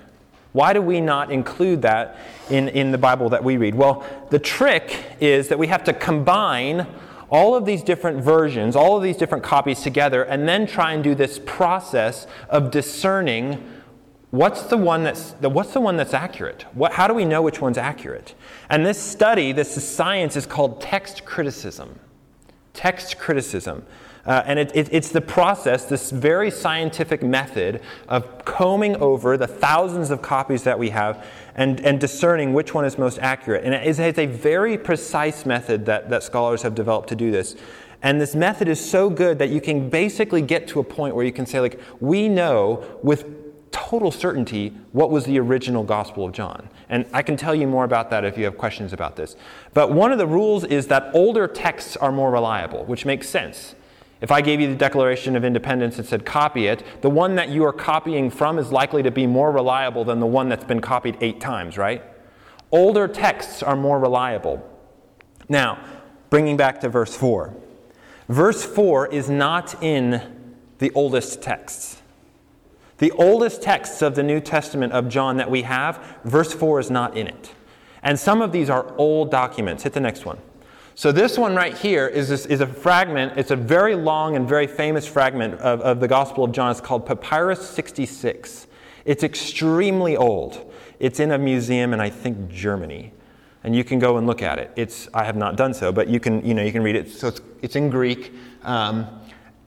Why 0.53 0.73
do 0.73 0.81
we 0.81 1.01
not 1.01 1.31
include 1.31 1.83
that 1.83 2.17
in, 2.49 2.69
in 2.69 2.91
the 2.91 2.97
Bible 2.97 3.29
that 3.29 3.43
we 3.43 3.57
read? 3.57 3.75
Well, 3.75 4.05
the 4.31 4.39
trick 4.39 5.05
is 5.19 5.49
that 5.49 5.59
we 5.59 5.67
have 5.67 5.83
to 5.83 5.93
combine 5.93 6.87
all 7.29 7.55
of 7.55 7.65
these 7.65 7.83
different 7.83 8.23
versions, 8.23 8.75
all 8.75 8.97
of 8.97 9.03
these 9.03 9.17
different 9.17 9.43
copies 9.43 9.81
together, 9.81 10.23
and 10.23 10.47
then 10.47 10.65
try 10.65 10.93
and 10.93 11.03
do 11.03 11.13
this 11.13 11.39
process 11.45 12.25
of 12.49 12.71
discerning 12.71 13.73
what's 14.31 14.63
the 14.63 14.77
one 14.77 15.03
that's, 15.03 15.31
what's 15.41 15.73
the 15.73 15.81
one 15.81 15.97
that's 15.97 16.13
accurate? 16.13 16.65
What, 16.73 16.93
how 16.93 17.07
do 17.07 17.13
we 17.13 17.25
know 17.25 17.41
which 17.41 17.61
one's 17.61 17.77
accurate? 17.77 18.33
And 18.69 18.85
this 18.85 19.01
study, 19.01 19.51
this 19.51 19.87
science, 19.87 20.35
is 20.35 20.45
called 20.45 20.81
text 20.81 21.25
criticism. 21.25 21.99
Text 22.77 23.17
criticism. 23.17 23.83
Uh, 24.23 24.43
and 24.45 24.59
it, 24.59 24.71
it, 24.75 24.89
it's 24.91 25.09
the 25.09 25.21
process, 25.21 25.85
this 25.85 26.11
very 26.11 26.51
scientific 26.51 27.23
method 27.23 27.81
of 28.07 28.45
combing 28.45 28.95
over 28.97 29.35
the 29.35 29.47
thousands 29.47 30.11
of 30.11 30.21
copies 30.21 30.63
that 30.63 30.77
we 30.77 30.91
have 30.91 31.25
and, 31.55 31.79
and 31.79 31.99
discerning 31.99 32.53
which 32.53 32.73
one 32.73 32.85
is 32.85 32.99
most 32.99 33.17
accurate. 33.19 33.63
And 33.63 33.73
it 33.73 33.87
is, 33.87 33.99
it's 33.99 34.19
a 34.19 34.27
very 34.27 34.77
precise 34.77 35.43
method 35.43 35.87
that, 35.87 36.11
that 36.11 36.21
scholars 36.21 36.61
have 36.61 36.75
developed 36.75 37.09
to 37.09 37.15
do 37.15 37.31
this. 37.31 37.55
And 38.03 38.21
this 38.21 38.35
method 38.35 38.67
is 38.67 38.79
so 38.79 39.09
good 39.09 39.39
that 39.39 39.49
you 39.49 39.59
can 39.59 39.89
basically 39.89 40.43
get 40.43 40.67
to 40.67 40.79
a 40.81 40.83
point 40.83 41.15
where 41.15 41.25
you 41.25 41.31
can 41.33 41.47
say, 41.47 41.59
like, 41.59 41.79
we 41.99 42.29
know 42.29 42.85
with 43.01 43.25
total 43.71 44.11
certainty 44.11 44.73
what 44.91 45.09
was 45.09 45.25
the 45.25 45.39
original 45.39 45.83
Gospel 45.83 46.25
of 46.25 46.31
John. 46.31 46.69
And 46.89 47.05
I 47.13 47.21
can 47.21 47.35
tell 47.35 47.53
you 47.53 47.67
more 47.67 47.83
about 47.83 48.09
that 48.11 48.23
if 48.23 48.37
you 48.37 48.45
have 48.45 48.57
questions 48.57 48.93
about 48.93 49.15
this. 49.15 49.35
But 49.73 49.91
one 49.91 50.11
of 50.11 50.17
the 50.17 50.27
rules 50.27 50.63
is 50.63 50.87
that 50.87 51.11
older 51.13 51.47
texts 51.47 51.97
are 51.97 52.11
more 52.11 52.31
reliable, 52.31 52.85
which 52.85 53.05
makes 53.05 53.27
sense. 53.27 53.75
If 54.19 54.31
I 54.31 54.41
gave 54.41 54.59
you 54.59 54.67
the 54.67 54.75
Declaration 54.75 55.35
of 55.35 55.45
Independence 55.45 55.99
and 55.99 56.07
said 56.07 56.25
copy 56.25 56.67
it, 56.67 56.83
the 57.01 57.09
one 57.09 57.35
that 57.35 57.49
you 57.49 57.63
are 57.65 57.73
copying 57.73 58.31
from 58.31 58.57
is 58.57 58.71
likely 58.71 59.03
to 59.03 59.11
be 59.11 59.27
more 59.27 59.51
reliable 59.51 60.05
than 60.05 60.19
the 60.19 60.25
one 60.25 60.49
that's 60.49 60.63
been 60.63 60.81
copied 60.81 61.17
eight 61.21 61.39
times, 61.39 61.77
right? 61.77 62.03
Older 62.71 63.07
texts 63.07 63.61
are 63.61 63.75
more 63.75 63.99
reliable. 63.99 64.67
Now, 65.47 65.79
bringing 66.29 66.57
back 66.57 66.81
to 66.81 66.89
verse 66.89 67.15
4. 67.15 67.53
Verse 68.27 68.65
4 68.65 69.07
is 69.07 69.29
not 69.29 69.81
in 69.83 70.21
the 70.79 70.91
oldest 70.91 71.41
texts. 71.41 72.01
The 72.97 73.11
oldest 73.11 73.61
texts 73.61 74.01
of 74.01 74.15
the 74.15 74.23
New 74.23 74.39
Testament 74.39 74.93
of 74.93 75.07
John 75.07 75.37
that 75.37 75.51
we 75.51 75.61
have, 75.63 76.03
verse 76.23 76.53
4 76.53 76.79
is 76.79 76.89
not 76.89 77.15
in 77.15 77.27
it. 77.27 77.53
And 78.01 78.19
some 78.19 78.41
of 78.41 78.51
these 78.51 78.69
are 78.69 78.93
old 78.97 79.29
documents. 79.29 79.83
Hit 79.83 79.93
the 79.93 79.99
next 79.99 80.25
one. 80.25 80.39
So, 80.95 81.11
this 81.11 81.37
one 81.37 81.55
right 81.55 81.77
here 81.77 82.07
is, 82.07 82.29
this, 82.29 82.47
is 82.47 82.59
a 82.59 82.65
fragment. 82.65 83.33
It's 83.37 83.51
a 83.51 83.55
very 83.55 83.93
long 83.93 84.35
and 84.35 84.49
very 84.49 84.65
famous 84.65 85.05
fragment 85.05 85.53
of, 85.55 85.79
of 85.81 85.99
the 85.99 86.07
Gospel 86.07 86.43
of 86.43 86.51
John. 86.51 86.71
It's 86.71 86.81
called 86.81 87.05
Papyrus 87.05 87.69
66. 87.69 88.65
It's 89.05 89.23
extremely 89.23 90.17
old. 90.17 90.73
It's 90.99 91.19
in 91.19 91.31
a 91.31 91.37
museum 91.37 91.93
in, 91.93 91.99
I 91.99 92.09
think, 92.09 92.49
Germany. 92.49 93.13
And 93.63 93.75
you 93.75 93.83
can 93.83 93.99
go 93.99 94.17
and 94.17 94.25
look 94.25 94.41
at 94.41 94.57
it. 94.57 94.71
It's, 94.75 95.07
I 95.13 95.23
have 95.23 95.35
not 95.35 95.55
done 95.55 95.75
so, 95.75 95.91
but 95.91 96.07
you 96.07 96.19
can, 96.19 96.43
you 96.43 96.55
know, 96.55 96.63
you 96.63 96.71
can 96.71 96.81
read 96.81 96.95
it. 96.95 97.11
So, 97.11 97.27
it's, 97.27 97.41
it's 97.61 97.75
in 97.75 97.91
Greek. 97.91 98.33
Um, 98.63 99.07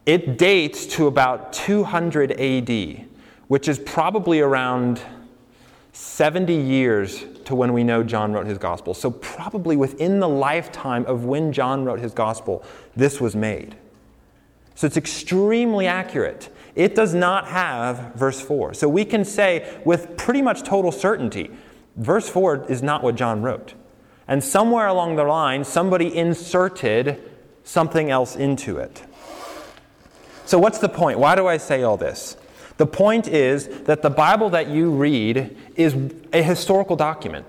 it 0.07 0.37
dates 0.37 0.85
to 0.97 1.07
about 1.07 1.53
200 1.53 2.33
AD, 2.33 3.07
which 3.51 3.67
is 3.67 3.81
probably 3.81 4.39
around 4.39 5.03
70 5.93 6.55
years 6.55 7.25
to 7.47 7.57
when 7.57 7.73
we 7.73 7.83
know 7.83 8.05
John 8.05 8.33
wrote 8.33 8.47
his 8.47 8.59
gospel. 8.59 8.95
So, 8.95 9.11
probably 9.11 9.77
within 9.77 10.21
the 10.21 10.29
lifetime 10.29 11.05
of 11.07 11.25
when 11.25 11.53
John 11.53 11.85
wrote 11.85 11.99
his 11.99 12.13
gospel, 12.13 12.63
this 12.95 13.21
was 13.21 13.35
made. 13.35 13.75
So, 14.77 14.87
it's 14.87 14.97
extremely 14.97 15.89
accurate. 15.89 16.49
It 16.77 16.95
does 16.95 17.13
not 17.13 17.49
have 17.49 18.15
verse 18.15 18.41
4. 18.41 18.73
So, 18.75 18.89
we 18.89 19.05
can 19.05 19.25
say 19.25 19.81
with 19.85 20.17
pretty 20.17 20.43
much 20.43 20.63
total 20.63 20.93
certainty, 20.93 21.51
verse 21.97 22.29
4 22.29 22.67
is 22.69 22.85
not 22.85 23.03
what 23.03 23.17
John 23.17 23.43
wrote. 23.43 23.75
And 24.29 24.45
somewhere 24.45 24.87
along 24.87 25.17
the 25.17 25.25
line, 25.25 25.65
somebody 25.65 26.17
inserted 26.17 27.21
something 27.65 28.13
else 28.13 28.37
into 28.37 28.77
it. 28.77 29.03
So, 30.47 30.57
what's 30.57 30.79
the 30.79 30.89
point? 30.89 31.19
Why 31.19 31.35
do 31.35 31.49
I 31.49 31.57
say 31.57 31.83
all 31.83 31.97
this? 31.97 32.37
The 32.81 32.87
point 32.87 33.29
is 33.29 33.69
that 33.81 34.01
the 34.01 34.09
Bible 34.09 34.49
that 34.49 34.69
you 34.69 34.91
read 34.91 35.55
is 35.77 35.95
a 36.33 36.43
historical 36.43 36.97
document 36.97 37.45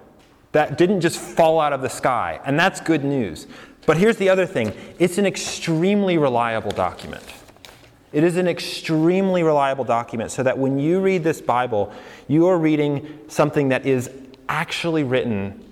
that 0.52 0.78
didn't 0.78 1.00
just 1.00 1.18
fall 1.18 1.62
out 1.62 1.72
of 1.72 1.82
the 1.82 1.88
sky, 1.88 2.42
and 2.44 2.60
that's 2.60 2.82
good 2.82 3.06
news. 3.06 3.48
But 3.86 3.96
here's 3.96 4.18
the 4.18 4.28
other 4.28 4.46
thing 4.46 4.74
it's 5.00 5.18
an 5.18 5.26
extremely 5.26 6.18
reliable 6.18 6.72
document. 6.72 7.24
It 8.12 8.26
is 8.26 8.36
an 8.36 8.50
extremely 8.50 9.42
reliable 9.42 9.86
document 9.86 10.32
so 10.32 10.44
that 10.44 10.58
when 10.58 10.78
you 10.78 11.00
read 11.00 11.24
this 11.24 11.40
Bible, 11.40 11.94
you 12.28 12.48
are 12.48 12.58
reading 12.58 13.22
something 13.30 13.70
that 13.70 13.86
is 13.86 14.10
actually 14.50 15.06
written. 15.06 15.64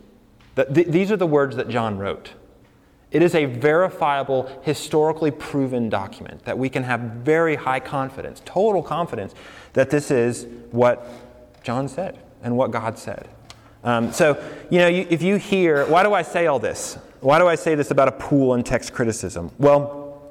That 0.55 0.73
th- 0.73 0.87
these 0.87 1.11
are 1.11 1.17
the 1.17 1.27
words 1.27 1.57
that 1.57 1.67
John 1.67 1.97
wrote. 1.97 2.31
It 3.11 3.23
is 3.23 3.33
a 3.33 3.45
verifiable, 3.45 4.49
historically 4.61 5.31
proven 5.31 5.89
document 5.89 6.45
that 6.45 6.57
we 6.57 6.69
can 6.69 6.83
have 6.83 6.99
very 6.99 7.55
high 7.55 7.79
confidence, 7.79 8.41
total 8.45 8.83
confidence, 8.83 9.33
that 9.73 9.89
this 9.89 10.11
is 10.11 10.45
what 10.71 11.07
John 11.63 11.87
said 11.87 12.19
and 12.43 12.55
what 12.55 12.71
God 12.71 12.99
said. 12.99 13.27
Um, 13.83 14.11
so, 14.11 14.41
you 14.69 14.79
know, 14.79 14.87
you, 14.87 15.07
if 15.09 15.23
you 15.23 15.37
hear, 15.37 15.85
why 15.85 16.03
do 16.03 16.13
I 16.13 16.21
say 16.21 16.47
all 16.47 16.59
this? 16.59 16.97
Why 17.21 17.39
do 17.39 17.47
I 17.47 17.55
say 17.55 17.75
this 17.75 17.91
about 17.91 18.07
a 18.07 18.11
pool 18.11 18.53
and 18.53 18.65
text 18.65 18.93
criticism? 18.93 19.51
Well, 19.57 20.21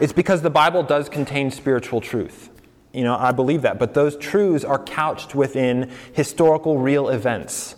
it's 0.00 0.12
because 0.12 0.42
the 0.42 0.50
Bible 0.50 0.82
does 0.82 1.08
contain 1.08 1.50
spiritual 1.50 2.00
truth. 2.00 2.50
You 2.92 3.04
know, 3.04 3.16
I 3.16 3.32
believe 3.32 3.62
that. 3.62 3.78
But 3.78 3.94
those 3.94 4.16
truths 4.16 4.64
are 4.64 4.78
couched 4.78 5.34
within 5.34 5.90
historical, 6.12 6.78
real 6.78 7.08
events 7.08 7.76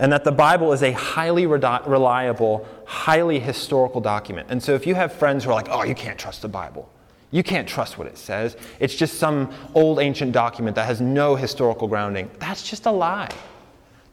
and 0.00 0.10
that 0.10 0.24
the 0.24 0.32
Bible 0.32 0.72
is 0.72 0.82
a 0.82 0.92
highly 0.92 1.46
reliable, 1.46 2.66
highly 2.86 3.38
historical 3.38 4.00
document. 4.00 4.48
And 4.50 4.60
so 4.60 4.74
if 4.74 4.86
you 4.86 4.94
have 4.94 5.12
friends 5.12 5.44
who 5.44 5.50
are 5.50 5.54
like, 5.54 5.68
oh, 5.70 5.84
you 5.84 5.94
can't 5.94 6.18
trust 6.18 6.40
the 6.40 6.48
Bible, 6.48 6.90
you 7.30 7.42
can't 7.42 7.68
trust 7.68 7.98
what 7.98 8.06
it 8.06 8.16
says, 8.16 8.56
it's 8.80 8.94
just 8.94 9.18
some 9.18 9.52
old 9.74 10.00
ancient 10.00 10.32
document 10.32 10.74
that 10.76 10.86
has 10.86 11.02
no 11.02 11.36
historical 11.36 11.86
grounding, 11.86 12.30
that's 12.38 12.68
just 12.68 12.86
a 12.86 12.90
lie. 12.90 13.30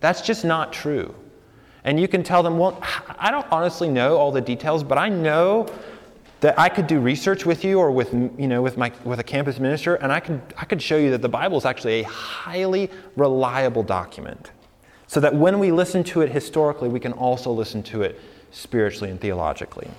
That's 0.01 0.21
just 0.21 0.43
not 0.43 0.73
true. 0.73 1.15
And 1.85 1.99
you 1.99 2.09
can 2.09 2.21
tell 2.21 2.43
them, 2.43 2.57
well, 2.57 2.77
I 3.17 3.31
don't 3.31 3.47
honestly 3.49 3.87
know 3.87 4.17
all 4.17 4.31
the 4.31 4.41
details, 4.41 4.83
but 4.83 4.97
I 4.97 5.07
know 5.07 5.67
that 6.41 6.59
I 6.59 6.67
could 6.67 6.85
do 6.85 6.99
research 6.99 7.45
with 7.45 7.63
you 7.63 7.79
or 7.79 7.91
with, 7.91 8.13
you 8.13 8.47
know, 8.47 8.61
with, 8.61 8.77
my, 8.77 8.91
with 9.05 9.19
a 9.21 9.23
campus 9.23 9.57
minister, 9.57 9.95
and 9.95 10.11
I 10.11 10.19
could, 10.19 10.41
I 10.57 10.65
could 10.65 10.81
show 10.81 10.97
you 10.97 11.11
that 11.11 11.21
the 11.21 11.29
Bible 11.29 11.57
is 11.57 11.65
actually 11.65 12.01
a 12.01 12.03
highly 12.03 12.91
reliable 13.15 13.83
document 13.83 14.51
so 15.07 15.19
that 15.19 15.33
when 15.33 15.59
we 15.59 15.71
listen 15.71 16.03
to 16.03 16.21
it 16.21 16.31
historically, 16.31 16.89
we 16.89 16.99
can 16.99 17.13
also 17.13 17.51
listen 17.51 17.81
to 17.83 18.03
it 18.03 18.19
spiritually 18.51 19.09
and 19.09 19.19
theologically. 19.19 19.89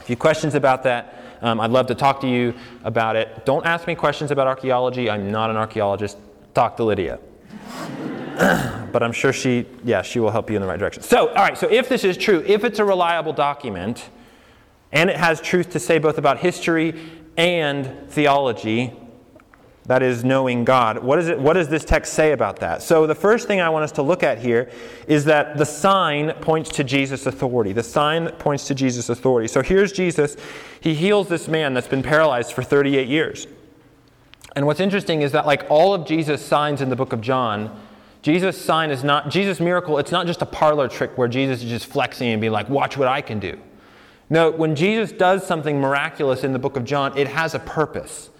A 0.00 0.02
few 0.04 0.16
questions 0.16 0.54
about 0.54 0.82
that. 0.84 1.20
Um, 1.40 1.60
I'd 1.60 1.70
love 1.70 1.86
to 1.88 1.94
talk 1.94 2.20
to 2.20 2.28
you 2.28 2.54
about 2.84 3.16
it. 3.16 3.44
Don't 3.44 3.66
ask 3.66 3.86
me 3.86 3.94
questions 3.94 4.30
about 4.30 4.46
archaeology. 4.46 5.10
I'm 5.10 5.30
not 5.30 5.50
an 5.50 5.56
archaeologist. 5.56 6.16
Talk 6.54 6.76
to 6.76 6.84
Lydia. 6.84 7.18
but 8.36 9.02
I'm 9.02 9.12
sure 9.12 9.32
she, 9.32 9.66
yeah, 9.84 10.02
she 10.02 10.20
will 10.20 10.30
help 10.30 10.50
you 10.50 10.56
in 10.56 10.62
the 10.62 10.68
right 10.68 10.78
direction. 10.78 11.02
So, 11.02 11.28
all 11.28 11.34
right, 11.34 11.56
so 11.56 11.68
if 11.70 11.88
this 11.88 12.04
is 12.04 12.16
true, 12.16 12.42
if 12.46 12.64
it's 12.64 12.78
a 12.78 12.84
reliable 12.84 13.32
document, 13.32 14.08
and 14.92 15.10
it 15.10 15.16
has 15.16 15.40
truth 15.40 15.70
to 15.70 15.80
say 15.80 15.98
both 15.98 16.18
about 16.18 16.38
history 16.38 16.94
and 17.36 18.08
theology, 18.10 18.92
that 19.86 20.02
is 20.02 20.24
knowing 20.24 20.64
God. 20.64 21.02
What, 21.02 21.18
is 21.18 21.28
it, 21.28 21.38
what 21.38 21.54
does 21.54 21.68
this 21.68 21.84
text 21.84 22.14
say 22.14 22.32
about 22.32 22.60
that? 22.60 22.82
So, 22.82 23.06
the 23.06 23.14
first 23.14 23.46
thing 23.46 23.60
I 23.60 23.68
want 23.68 23.84
us 23.84 23.92
to 23.92 24.02
look 24.02 24.22
at 24.22 24.38
here 24.38 24.70
is 25.06 25.26
that 25.26 25.58
the 25.58 25.66
sign 25.66 26.32
points 26.40 26.70
to 26.70 26.84
Jesus' 26.84 27.26
authority. 27.26 27.72
The 27.72 27.82
sign 27.82 28.24
that 28.24 28.38
points 28.38 28.66
to 28.68 28.74
Jesus' 28.74 29.10
authority. 29.10 29.46
So, 29.48 29.62
here's 29.62 29.92
Jesus. 29.92 30.36
He 30.80 30.94
heals 30.94 31.28
this 31.28 31.48
man 31.48 31.74
that's 31.74 31.88
been 31.88 32.02
paralyzed 32.02 32.52
for 32.52 32.62
38 32.62 33.08
years. 33.08 33.46
And 34.56 34.66
what's 34.66 34.80
interesting 34.80 35.22
is 35.22 35.32
that, 35.32 35.46
like 35.46 35.66
all 35.68 35.92
of 35.92 36.06
Jesus' 36.06 36.44
signs 36.44 36.80
in 36.80 36.88
the 36.88 36.96
book 36.96 37.12
of 37.12 37.20
John, 37.20 37.78
Jesus' 38.22 38.62
sign 38.62 38.90
is 38.90 39.04
not, 39.04 39.28
Jesus' 39.28 39.60
miracle, 39.60 39.98
it's 39.98 40.12
not 40.12 40.26
just 40.26 40.40
a 40.40 40.46
parlor 40.46 40.88
trick 40.88 41.18
where 41.18 41.28
Jesus 41.28 41.62
is 41.62 41.68
just 41.68 41.86
flexing 41.86 42.28
and 42.28 42.40
being 42.40 42.54
like, 42.54 42.70
watch 42.70 42.96
what 42.96 43.08
I 43.08 43.20
can 43.20 43.38
do. 43.38 43.60
No, 44.30 44.50
when 44.50 44.74
Jesus 44.74 45.12
does 45.12 45.46
something 45.46 45.78
miraculous 45.78 46.42
in 46.42 46.54
the 46.54 46.58
book 46.58 46.76
of 46.76 46.86
John, 46.86 47.16
it 47.18 47.28
has 47.28 47.54
a 47.54 47.58
purpose. 47.58 48.30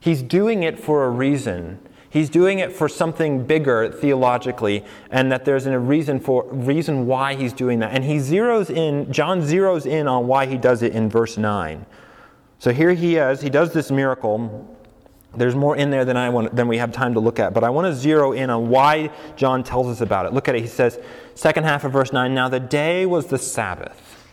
He's 0.00 0.22
doing 0.22 0.62
it 0.62 0.78
for 0.78 1.04
a 1.04 1.10
reason. 1.10 1.80
He's 2.08 2.30
doing 2.30 2.60
it 2.60 2.72
for 2.72 2.88
something 2.88 3.44
bigger 3.44 3.90
theologically, 3.90 4.84
and 5.10 5.30
that 5.30 5.44
there's 5.44 5.66
a 5.66 5.78
reason 5.78 6.18
for 6.18 6.44
reason 6.50 7.06
why 7.06 7.34
he's 7.34 7.52
doing 7.52 7.80
that. 7.80 7.92
And 7.92 8.04
he 8.04 8.16
zeroes 8.16 8.70
in, 8.70 9.12
John 9.12 9.42
zeroes 9.42 9.84
in 9.84 10.08
on 10.08 10.26
why 10.26 10.46
he 10.46 10.56
does 10.56 10.82
it 10.82 10.92
in 10.92 11.10
verse 11.10 11.36
9. 11.36 11.84
So 12.58 12.72
here 12.72 12.94
he 12.94 13.16
is, 13.16 13.42
he 13.42 13.50
does 13.50 13.72
this 13.72 13.90
miracle. 13.90 14.74
There's 15.36 15.54
more 15.54 15.76
in 15.76 15.90
there 15.90 16.06
than 16.06 16.16
I 16.16 16.30
want 16.30 16.56
than 16.56 16.68
we 16.68 16.78
have 16.78 16.90
time 16.90 17.12
to 17.12 17.20
look 17.20 17.38
at, 17.38 17.52
but 17.52 17.62
I 17.62 17.68
want 17.68 17.86
to 17.86 17.94
zero 17.94 18.32
in 18.32 18.48
on 18.48 18.70
why 18.70 19.10
John 19.36 19.62
tells 19.62 19.88
us 19.88 20.00
about 20.00 20.24
it. 20.24 20.32
Look 20.32 20.48
at 20.48 20.54
it. 20.54 20.62
He 20.62 20.66
says, 20.66 20.98
second 21.34 21.64
half 21.64 21.84
of 21.84 21.92
verse 21.92 22.12
9, 22.12 22.34
now 22.34 22.48
the 22.48 22.60
day 22.60 23.04
was 23.04 23.26
the 23.26 23.38
Sabbath. 23.38 24.24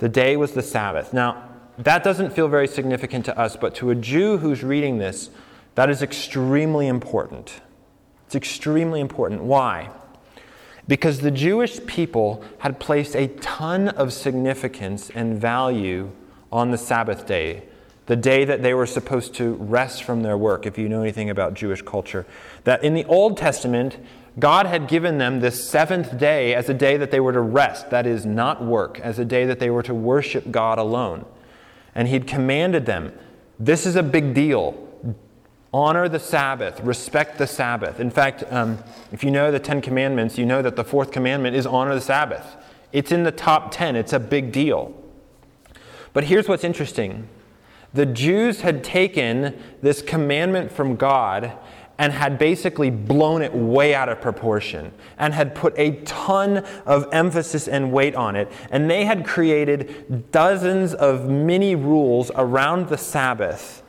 The 0.00 0.08
day 0.10 0.36
was 0.36 0.52
the 0.52 0.62
Sabbath. 0.62 1.14
Now, 1.14 1.51
that 1.78 2.04
doesn't 2.04 2.32
feel 2.32 2.48
very 2.48 2.68
significant 2.68 3.24
to 3.26 3.38
us, 3.38 3.56
but 3.56 3.74
to 3.76 3.90
a 3.90 3.94
Jew 3.94 4.38
who's 4.38 4.62
reading 4.62 4.98
this, 4.98 5.30
that 5.74 5.88
is 5.88 6.02
extremely 6.02 6.86
important. 6.86 7.60
It's 8.26 8.34
extremely 8.34 9.00
important. 9.00 9.42
Why? 9.42 9.90
Because 10.86 11.20
the 11.20 11.30
Jewish 11.30 11.84
people 11.86 12.44
had 12.58 12.78
placed 12.78 13.14
a 13.14 13.28
ton 13.28 13.88
of 13.88 14.12
significance 14.12 15.10
and 15.10 15.40
value 15.40 16.10
on 16.50 16.70
the 16.70 16.78
Sabbath 16.78 17.26
day, 17.26 17.62
the 18.06 18.16
day 18.16 18.44
that 18.44 18.62
they 18.62 18.74
were 18.74 18.86
supposed 18.86 19.34
to 19.34 19.54
rest 19.54 20.02
from 20.02 20.22
their 20.22 20.36
work, 20.36 20.66
if 20.66 20.76
you 20.76 20.88
know 20.88 21.00
anything 21.00 21.30
about 21.30 21.54
Jewish 21.54 21.80
culture. 21.82 22.26
That 22.64 22.84
in 22.84 22.94
the 22.94 23.04
Old 23.06 23.38
Testament, 23.38 23.96
God 24.38 24.66
had 24.66 24.88
given 24.88 25.18
them 25.18 25.40
this 25.40 25.66
seventh 25.66 26.18
day 26.18 26.54
as 26.54 26.68
a 26.68 26.74
day 26.74 26.96
that 26.98 27.10
they 27.10 27.20
were 27.20 27.32
to 27.32 27.40
rest, 27.40 27.90
that 27.90 28.06
is, 28.06 28.26
not 28.26 28.62
work, 28.62 28.98
as 29.00 29.18
a 29.18 29.24
day 29.24 29.46
that 29.46 29.58
they 29.58 29.70
were 29.70 29.82
to 29.84 29.94
worship 29.94 30.50
God 30.50 30.78
alone 30.78 31.24
and 31.94 32.08
he'd 32.08 32.26
commanded 32.26 32.86
them 32.86 33.12
this 33.58 33.86
is 33.86 33.94
a 33.94 34.02
big 34.02 34.34
deal. 34.34 34.76
Honor 35.72 36.08
the 36.08 36.18
Sabbath, 36.18 36.80
respect 36.80 37.38
the 37.38 37.46
Sabbath. 37.46 38.00
In 38.00 38.10
fact, 38.10 38.44
um, 38.50 38.78
if 39.12 39.22
you 39.22 39.30
know 39.30 39.52
the 39.52 39.60
Ten 39.60 39.80
Commandments, 39.80 40.36
you 40.36 40.44
know 40.44 40.62
that 40.62 40.74
the 40.74 40.84
fourth 40.84 41.12
commandment 41.12 41.54
is 41.54 41.64
honor 41.64 41.94
the 41.94 42.00
Sabbath. 42.00 42.56
It's 42.92 43.12
in 43.12 43.22
the 43.22 43.30
top 43.30 43.70
ten, 43.70 43.94
it's 43.96 44.12
a 44.12 44.20
big 44.20 44.52
deal. 44.52 44.94
But 46.12 46.24
here's 46.24 46.48
what's 46.48 46.64
interesting 46.64 47.28
the 47.94 48.06
Jews 48.06 48.62
had 48.62 48.82
taken 48.82 49.58
this 49.80 50.02
commandment 50.02 50.72
from 50.72 50.96
God 50.96 51.52
and 51.98 52.12
had 52.12 52.38
basically 52.38 52.90
blown 52.90 53.42
it 53.42 53.54
way 53.54 53.94
out 53.94 54.08
of 54.08 54.20
proportion 54.20 54.92
and 55.18 55.34
had 55.34 55.54
put 55.54 55.74
a 55.76 55.92
ton 56.02 56.58
of 56.86 57.06
emphasis 57.12 57.68
and 57.68 57.92
weight 57.92 58.14
on 58.14 58.34
it. 58.34 58.50
And 58.70 58.90
they 58.90 59.04
had 59.04 59.26
created 59.26 60.30
dozens 60.32 60.94
of 60.94 61.28
mini 61.28 61.74
rules 61.74 62.30
around 62.34 62.88
the 62.88 62.98
Sabbath 62.98 63.82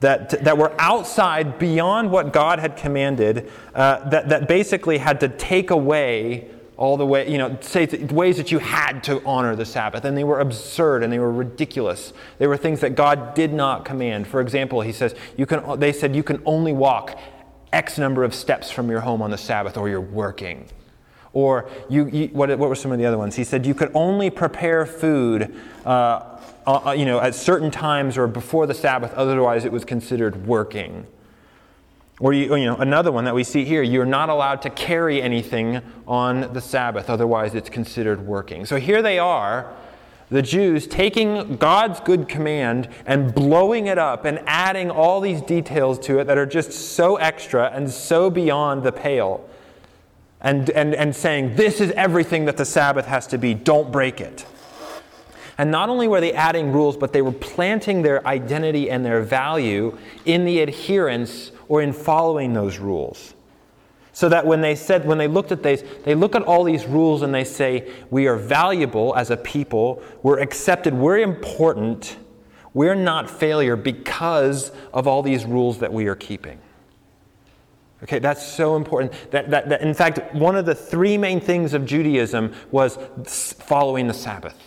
that, 0.00 0.30
that 0.44 0.58
were 0.58 0.72
outside 0.80 1.58
beyond 1.58 2.10
what 2.10 2.32
God 2.32 2.58
had 2.58 2.76
commanded, 2.76 3.50
uh, 3.74 4.08
that, 4.10 4.28
that 4.28 4.48
basically 4.48 4.98
had 4.98 5.20
to 5.20 5.28
take 5.28 5.70
away 5.70 6.50
all 6.76 6.96
the 6.96 7.06
way, 7.06 7.30
you 7.30 7.38
know, 7.38 7.56
say 7.60 7.86
ways 7.86 8.36
that 8.38 8.50
you 8.50 8.58
had 8.58 9.04
to 9.04 9.22
honor 9.24 9.54
the 9.54 9.64
Sabbath, 9.64 10.04
and 10.04 10.16
they 10.16 10.24
were 10.24 10.40
absurd 10.40 11.02
and 11.02 11.12
they 11.12 11.18
were 11.18 11.32
ridiculous. 11.32 12.12
They 12.38 12.46
were 12.46 12.56
things 12.56 12.80
that 12.80 12.94
God 12.94 13.34
did 13.34 13.52
not 13.52 13.84
command. 13.84 14.26
For 14.26 14.40
example, 14.40 14.80
he 14.80 14.92
says, 14.92 15.14
you 15.36 15.46
can, 15.46 15.78
they 15.78 15.92
said 15.92 16.16
you 16.16 16.22
can 16.22 16.42
only 16.46 16.72
walk 16.72 17.18
X 17.72 17.98
number 17.98 18.24
of 18.24 18.34
steps 18.34 18.70
from 18.70 18.90
your 18.90 19.00
home 19.00 19.22
on 19.22 19.30
the 19.30 19.38
Sabbath 19.38 19.76
or 19.76 19.88
you're 19.88 20.00
working. 20.00 20.66
Or 21.34 21.70
you, 21.88 22.08
you 22.08 22.26
what, 22.28 22.50
what 22.58 22.68
were 22.68 22.74
some 22.74 22.92
of 22.92 22.98
the 22.98 23.06
other 23.06 23.18
ones? 23.18 23.36
He 23.36 23.44
said 23.44 23.64
you 23.64 23.74
could 23.74 23.90
only 23.94 24.28
prepare 24.28 24.84
food, 24.84 25.54
uh, 25.86 26.38
uh, 26.66 26.94
you 26.96 27.06
know, 27.06 27.20
at 27.20 27.34
certain 27.34 27.70
times 27.70 28.18
or 28.18 28.26
before 28.26 28.66
the 28.66 28.74
Sabbath, 28.74 29.12
otherwise 29.14 29.64
it 29.64 29.72
was 29.72 29.84
considered 29.84 30.46
working. 30.46 31.06
Or 32.22 32.32
you, 32.32 32.54
you 32.54 32.66
know, 32.66 32.76
another 32.76 33.10
one 33.10 33.24
that 33.24 33.34
we 33.34 33.42
see 33.42 33.64
here, 33.64 33.82
you're 33.82 34.06
not 34.06 34.28
allowed 34.28 34.62
to 34.62 34.70
carry 34.70 35.20
anything 35.20 35.82
on 36.06 36.52
the 36.52 36.60
Sabbath, 36.60 37.10
otherwise 37.10 37.56
it's 37.56 37.68
considered 37.68 38.24
working. 38.24 38.64
So 38.64 38.76
here 38.76 39.02
they 39.02 39.18
are, 39.18 39.74
the 40.30 40.40
Jews 40.40 40.86
taking 40.86 41.56
God's 41.56 41.98
good 41.98 42.28
command 42.28 42.88
and 43.06 43.34
blowing 43.34 43.88
it 43.88 43.98
up 43.98 44.24
and 44.24 44.40
adding 44.46 44.88
all 44.88 45.20
these 45.20 45.42
details 45.42 45.98
to 46.06 46.20
it 46.20 46.28
that 46.28 46.38
are 46.38 46.46
just 46.46 46.70
so 46.70 47.16
extra 47.16 47.72
and 47.74 47.90
so 47.90 48.30
beyond 48.30 48.84
the 48.84 48.92
pale. 48.92 49.48
And, 50.40 50.70
and, 50.70 50.94
and 50.94 51.14
saying, 51.16 51.56
this 51.56 51.80
is 51.80 51.90
everything 51.92 52.44
that 52.44 52.56
the 52.56 52.64
Sabbath 52.64 53.06
has 53.06 53.26
to 53.28 53.38
be, 53.38 53.52
don't 53.52 53.90
break 53.90 54.20
it. 54.20 54.46
And 55.58 55.70
not 55.70 55.88
only 55.88 56.08
were 56.08 56.20
they 56.20 56.32
adding 56.32 56.72
rules, 56.72 56.96
but 56.96 57.12
they 57.12 57.22
were 57.22 57.32
planting 57.32 58.02
their 58.02 58.26
identity 58.26 58.90
and 58.90 59.04
their 59.04 59.22
value 59.22 59.98
in 60.24 60.44
the 60.44 60.60
adherence 60.60 61.50
or 61.72 61.80
in 61.80 61.90
following 61.90 62.52
those 62.52 62.76
rules. 62.76 63.32
So 64.12 64.28
that 64.28 64.44
when 64.44 64.60
they 64.60 64.74
said, 64.74 65.06
when 65.06 65.16
they 65.16 65.26
looked 65.26 65.52
at 65.52 65.62
these, 65.62 65.82
they 66.04 66.14
look 66.14 66.34
at 66.34 66.42
all 66.42 66.64
these 66.64 66.84
rules 66.84 67.22
and 67.22 67.34
they 67.34 67.44
say, 67.44 67.90
we 68.10 68.26
are 68.26 68.36
valuable 68.36 69.14
as 69.16 69.30
a 69.30 69.38
people, 69.38 70.02
we're 70.22 70.38
accepted, 70.38 70.92
we're 70.92 71.20
important, 71.20 72.18
we're 72.74 72.94
not 72.94 73.30
failure 73.30 73.74
because 73.74 74.70
of 74.92 75.06
all 75.06 75.22
these 75.22 75.46
rules 75.46 75.78
that 75.78 75.90
we 75.90 76.08
are 76.08 76.14
keeping. 76.14 76.58
Okay, 78.02 78.18
that's 78.18 78.46
so 78.46 78.76
important. 78.76 79.14
That, 79.30 79.48
that, 79.48 79.70
that, 79.70 79.80
in 79.80 79.94
fact, 79.94 80.34
one 80.34 80.56
of 80.56 80.66
the 80.66 80.74
three 80.74 81.16
main 81.16 81.40
things 81.40 81.72
of 81.72 81.86
Judaism 81.86 82.52
was 82.70 82.98
following 83.60 84.08
the 84.08 84.14
Sabbath. 84.14 84.58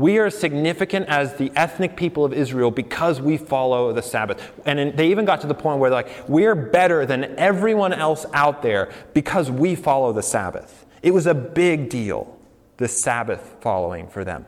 We 0.00 0.16
are 0.16 0.30
significant 0.30 1.10
as 1.10 1.34
the 1.34 1.52
ethnic 1.54 1.94
people 1.94 2.24
of 2.24 2.32
Israel 2.32 2.70
because 2.70 3.20
we 3.20 3.36
follow 3.36 3.92
the 3.92 4.00
Sabbath. 4.00 4.50
And 4.64 4.96
they 4.96 5.10
even 5.10 5.26
got 5.26 5.42
to 5.42 5.46
the 5.46 5.52
point 5.52 5.78
where, 5.78 5.90
they're 5.90 6.04
like, 6.04 6.26
we're 6.26 6.54
better 6.54 7.04
than 7.04 7.38
everyone 7.38 7.92
else 7.92 8.24
out 8.32 8.62
there 8.62 8.90
because 9.12 9.50
we 9.50 9.74
follow 9.74 10.14
the 10.14 10.22
Sabbath. 10.22 10.86
It 11.02 11.10
was 11.10 11.26
a 11.26 11.34
big 11.34 11.90
deal, 11.90 12.38
the 12.78 12.88
Sabbath 12.88 13.56
following 13.60 14.08
for 14.08 14.24
them. 14.24 14.46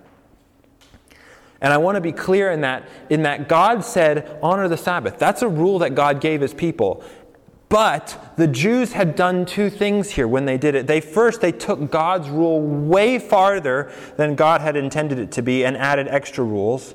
And 1.61 1.71
I 1.71 1.77
want 1.77 1.97
to 1.97 2.01
be 2.01 2.13
clear 2.13 2.51
in 2.51 2.63
that, 2.63 2.89
in 3.11 3.25
that 3.25 3.47
God 3.47 3.85
said, 3.85 4.39
honor 4.43 4.69
the 4.69 4.79
Sabbath. 4.79 5.19
That's 5.19 5.43
a 5.43 5.49
rule 5.49 5.81
that 5.81 5.95
God 5.95 6.23
gave 6.23 6.41
his 6.41 6.55
people. 6.55 7.05
But 7.73 8.35
the 8.37 8.49
Jews 8.49 8.93
had 8.93 9.17
done 9.17 9.47
two 9.47 9.71
things 9.71 10.11
here 10.11 10.29
when 10.29 10.45
they 10.45 10.59
did 10.59 10.75
it. 10.75 10.87
They 10.87 11.01
first 11.01 11.41
they 11.41 11.53
took 11.53 11.91
God's 11.91 12.29
rule 12.29 12.61
way 12.61 13.19
farther 13.19 13.91
than 14.19 14.35
God 14.35 14.61
had 14.61 14.77
intended 14.77 15.19
it 15.19 15.33
to 15.33 15.43
be 15.43 15.65
and 15.65 15.75
added 15.79 16.07
extra 16.07 16.45
rules. 16.45 16.95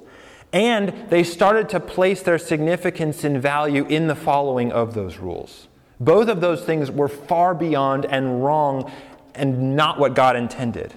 And 0.53 0.93
they 1.09 1.23
started 1.23 1.67
to 1.69 1.79
place 1.79 2.21
their 2.21 2.37
significance 2.37 3.23
and 3.23 3.41
value 3.41 3.87
in 3.87 4.05
the 4.05 4.13
following 4.13 4.71
of 4.71 4.93
those 4.93 5.17
rules. 5.17 5.67
Both 5.99 6.27
of 6.27 6.41
those 6.41 6.63
things 6.63 6.91
were 6.91 7.07
far 7.07 7.55
beyond 7.55 8.05
and 8.05 8.43
wrong 8.43 8.91
and 9.33 9.75
not 9.75 9.97
what 9.97 10.13
God 10.13 10.35
intended. 10.35 10.93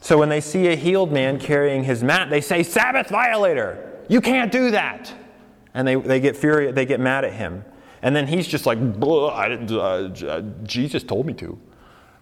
So 0.00 0.16
when 0.16 0.30
they 0.30 0.40
see 0.40 0.68
a 0.68 0.76
healed 0.76 1.12
man 1.12 1.38
carrying 1.38 1.84
his 1.84 2.02
mat, 2.02 2.30
they 2.30 2.40
say, 2.40 2.62
Sabbath 2.62 3.10
violator, 3.10 4.00
you 4.08 4.22
can't 4.22 4.50
do 4.50 4.70
that 4.70 5.12
and 5.76 5.86
they, 5.86 5.94
they 5.94 6.18
get 6.18 6.36
furious, 6.36 6.74
they 6.74 6.86
get 6.86 6.98
mad 6.98 7.24
at 7.24 7.34
him. 7.34 7.64
And 8.02 8.16
then 8.16 8.26
he's 8.26 8.48
just 8.48 8.64
like, 8.66 8.78
uh, 8.78 10.42
Jesus 10.64 11.02
told 11.02 11.26
me 11.26 11.34
to. 11.34 11.58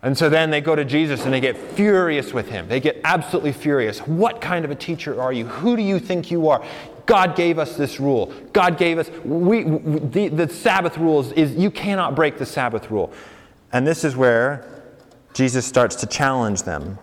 And 0.03 0.19
so 0.19 0.29
then 0.29 0.51
they 0.51 0.61
go 0.61 0.75
to 0.75 0.85
Jesus 0.85 1.25
and 1.25 1.33
they 1.33 1.41
get 1.41 1.57
furious 1.57 2.35
with 2.35 2.49
him. 2.49 2.69
They 2.69 2.81
get 2.81 3.01
absolutely 3.05 3.53
furious. 3.53 4.01
What 4.01 4.41
kind 4.41 4.65
of 4.65 4.71
a 4.71 4.75
teacher 4.75 5.21
are 5.23 5.33
you? 5.33 5.47
Who 5.47 5.77
do 5.77 5.83
you 5.83 5.99
think 5.99 6.31
you 6.31 6.49
are? 6.49 6.65
God 7.07 7.37
gave 7.37 7.59
us 7.59 7.77
this 7.77 8.01
rule. 8.01 8.33
God 8.53 8.77
gave 8.77 8.99
us, 8.99 9.09
we, 9.25 9.63
the, 9.63 10.29
the 10.29 10.49
Sabbath 10.49 10.99
rules 10.99 11.31
is 11.33 11.55
you 11.55 11.71
cannot 11.71 12.17
break 12.17 12.39
the 12.39 12.47
Sabbath 12.47 12.91
rule. 12.91 13.13
And 13.73 13.87
this 13.87 14.05
is 14.05 14.17
where 14.17 14.67
Jesus 15.33 15.65
starts 15.65 15.97
to 15.97 16.07
challenge 16.07 16.65
them. 16.65 16.99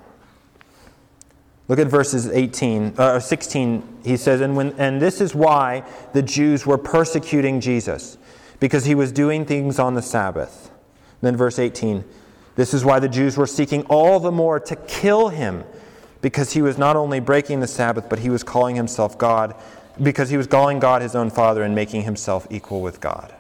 Look 1.67 1.79
at 1.79 1.87
verses 1.87 2.27
18, 2.27 2.95
uh, 2.97 3.19
16. 3.19 3.99
He 4.03 4.17
says, 4.17 4.41
and, 4.41 4.55
when, 4.55 4.73
and 4.77 5.01
this 5.01 5.21
is 5.21 5.33
why 5.33 5.83
the 6.13 6.21
Jews 6.21 6.65
were 6.65 6.77
persecuting 6.77 7.61
Jesus, 7.61 8.17
because 8.59 8.85
he 8.85 8.95
was 8.95 9.11
doing 9.11 9.45
things 9.45 9.79
on 9.79 9.93
the 9.93 10.01
Sabbath. 10.01 10.71
Then 11.21 11.37
verse 11.37 11.59
18. 11.59 12.03
This 12.55 12.73
is 12.73 12.83
why 12.83 12.99
the 12.99 13.07
Jews 13.07 13.37
were 13.37 13.47
seeking 13.47 13.83
all 13.83 14.19
the 14.19 14.31
more 14.31 14.59
to 14.59 14.75
kill 14.75 15.29
him, 15.29 15.63
because 16.21 16.53
he 16.53 16.61
was 16.61 16.77
not 16.77 16.95
only 16.95 17.19
breaking 17.19 17.59
the 17.59 17.67
Sabbath, 17.67 18.09
but 18.09 18.19
he 18.19 18.29
was 18.29 18.43
calling 18.43 18.75
himself 18.75 19.17
God, 19.17 19.55
because 20.01 20.29
he 20.29 20.37
was 20.37 20.47
calling 20.47 20.79
God 20.79 21.01
his 21.01 21.15
own 21.15 21.29
Father 21.29 21.63
and 21.63 21.73
making 21.73 22.03
himself 22.03 22.47
equal 22.49 22.81
with 22.81 22.99
God. 22.99 23.33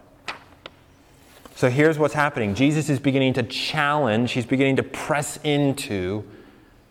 So 1.55 1.69
here's 1.69 1.99
what's 1.99 2.13
happening 2.13 2.55
Jesus 2.55 2.89
is 2.89 2.99
beginning 2.99 3.33
to 3.33 3.43
challenge, 3.43 4.31
he's 4.31 4.45
beginning 4.45 4.77
to 4.77 4.83
press 4.83 5.37
into 5.43 6.23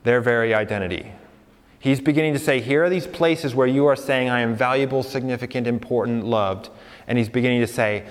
their 0.04 0.20
very 0.20 0.54
identity. 0.54 1.12
He's 1.80 1.98
beginning 1.98 2.34
to 2.34 2.38
say, 2.38 2.60
Here 2.60 2.84
are 2.84 2.90
these 2.90 3.06
places 3.06 3.54
where 3.54 3.66
you 3.66 3.86
are 3.86 3.96
saying, 3.96 4.28
I 4.28 4.40
am 4.40 4.54
valuable, 4.54 5.02
significant, 5.02 5.66
important, 5.66 6.26
loved. 6.26 6.68
And 7.08 7.16
he's 7.18 7.30
beginning 7.30 7.62
to 7.62 7.66
say, 7.66 8.06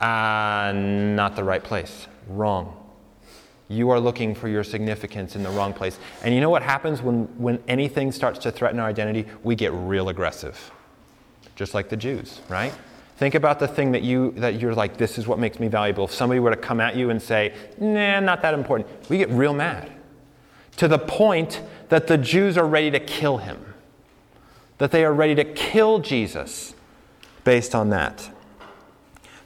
uh, 0.00 0.72
Not 0.74 1.34
the 1.34 1.42
right 1.42 1.64
place. 1.64 2.06
Wrong. 2.28 2.74
You 3.68 3.90
are 3.90 3.98
looking 3.98 4.34
for 4.34 4.48
your 4.48 4.62
significance 4.62 5.36
in 5.36 5.42
the 5.42 5.50
wrong 5.50 5.72
place. 5.72 5.98
And 6.22 6.34
you 6.34 6.40
know 6.40 6.50
what 6.50 6.62
happens 6.62 7.02
when, 7.02 7.24
when 7.38 7.62
anything 7.66 8.12
starts 8.12 8.38
to 8.40 8.52
threaten 8.52 8.78
our 8.78 8.88
identity? 8.88 9.26
We 9.42 9.56
get 9.56 9.72
real 9.72 10.10
aggressive, 10.10 10.70
just 11.56 11.74
like 11.74 11.88
the 11.88 11.96
Jews, 11.96 12.40
right? 12.48 12.74
Think 13.16 13.34
about 13.34 13.58
the 13.58 13.68
thing 13.68 13.92
that, 13.92 14.02
you, 14.02 14.32
that 14.36 14.60
you're 14.60 14.74
like, 14.74 14.96
this 14.96 15.18
is 15.18 15.26
what 15.26 15.38
makes 15.38 15.58
me 15.58 15.68
valuable. 15.68 16.04
If 16.04 16.12
somebody 16.12 16.40
were 16.40 16.50
to 16.50 16.56
come 16.56 16.80
at 16.80 16.94
you 16.94 17.10
and 17.10 17.20
say, 17.20 17.54
nah, 17.78 18.20
not 18.20 18.42
that 18.42 18.54
important, 18.54 18.88
we 19.10 19.18
get 19.18 19.28
real 19.30 19.54
mad 19.54 19.92
to 20.78 20.88
the 20.88 20.98
point 20.98 21.60
that 21.88 22.06
the 22.06 22.18
Jews 22.18 22.56
are 22.56 22.66
ready 22.66 22.90
to 22.90 23.00
kill 23.00 23.38
him, 23.38 23.74
that 24.78 24.90
they 24.90 25.04
are 25.04 25.12
ready 25.12 25.34
to 25.34 25.44
kill 25.44 25.98
Jesus 25.98 26.74
based 27.44 27.74
on 27.74 27.90
that. 27.90 28.30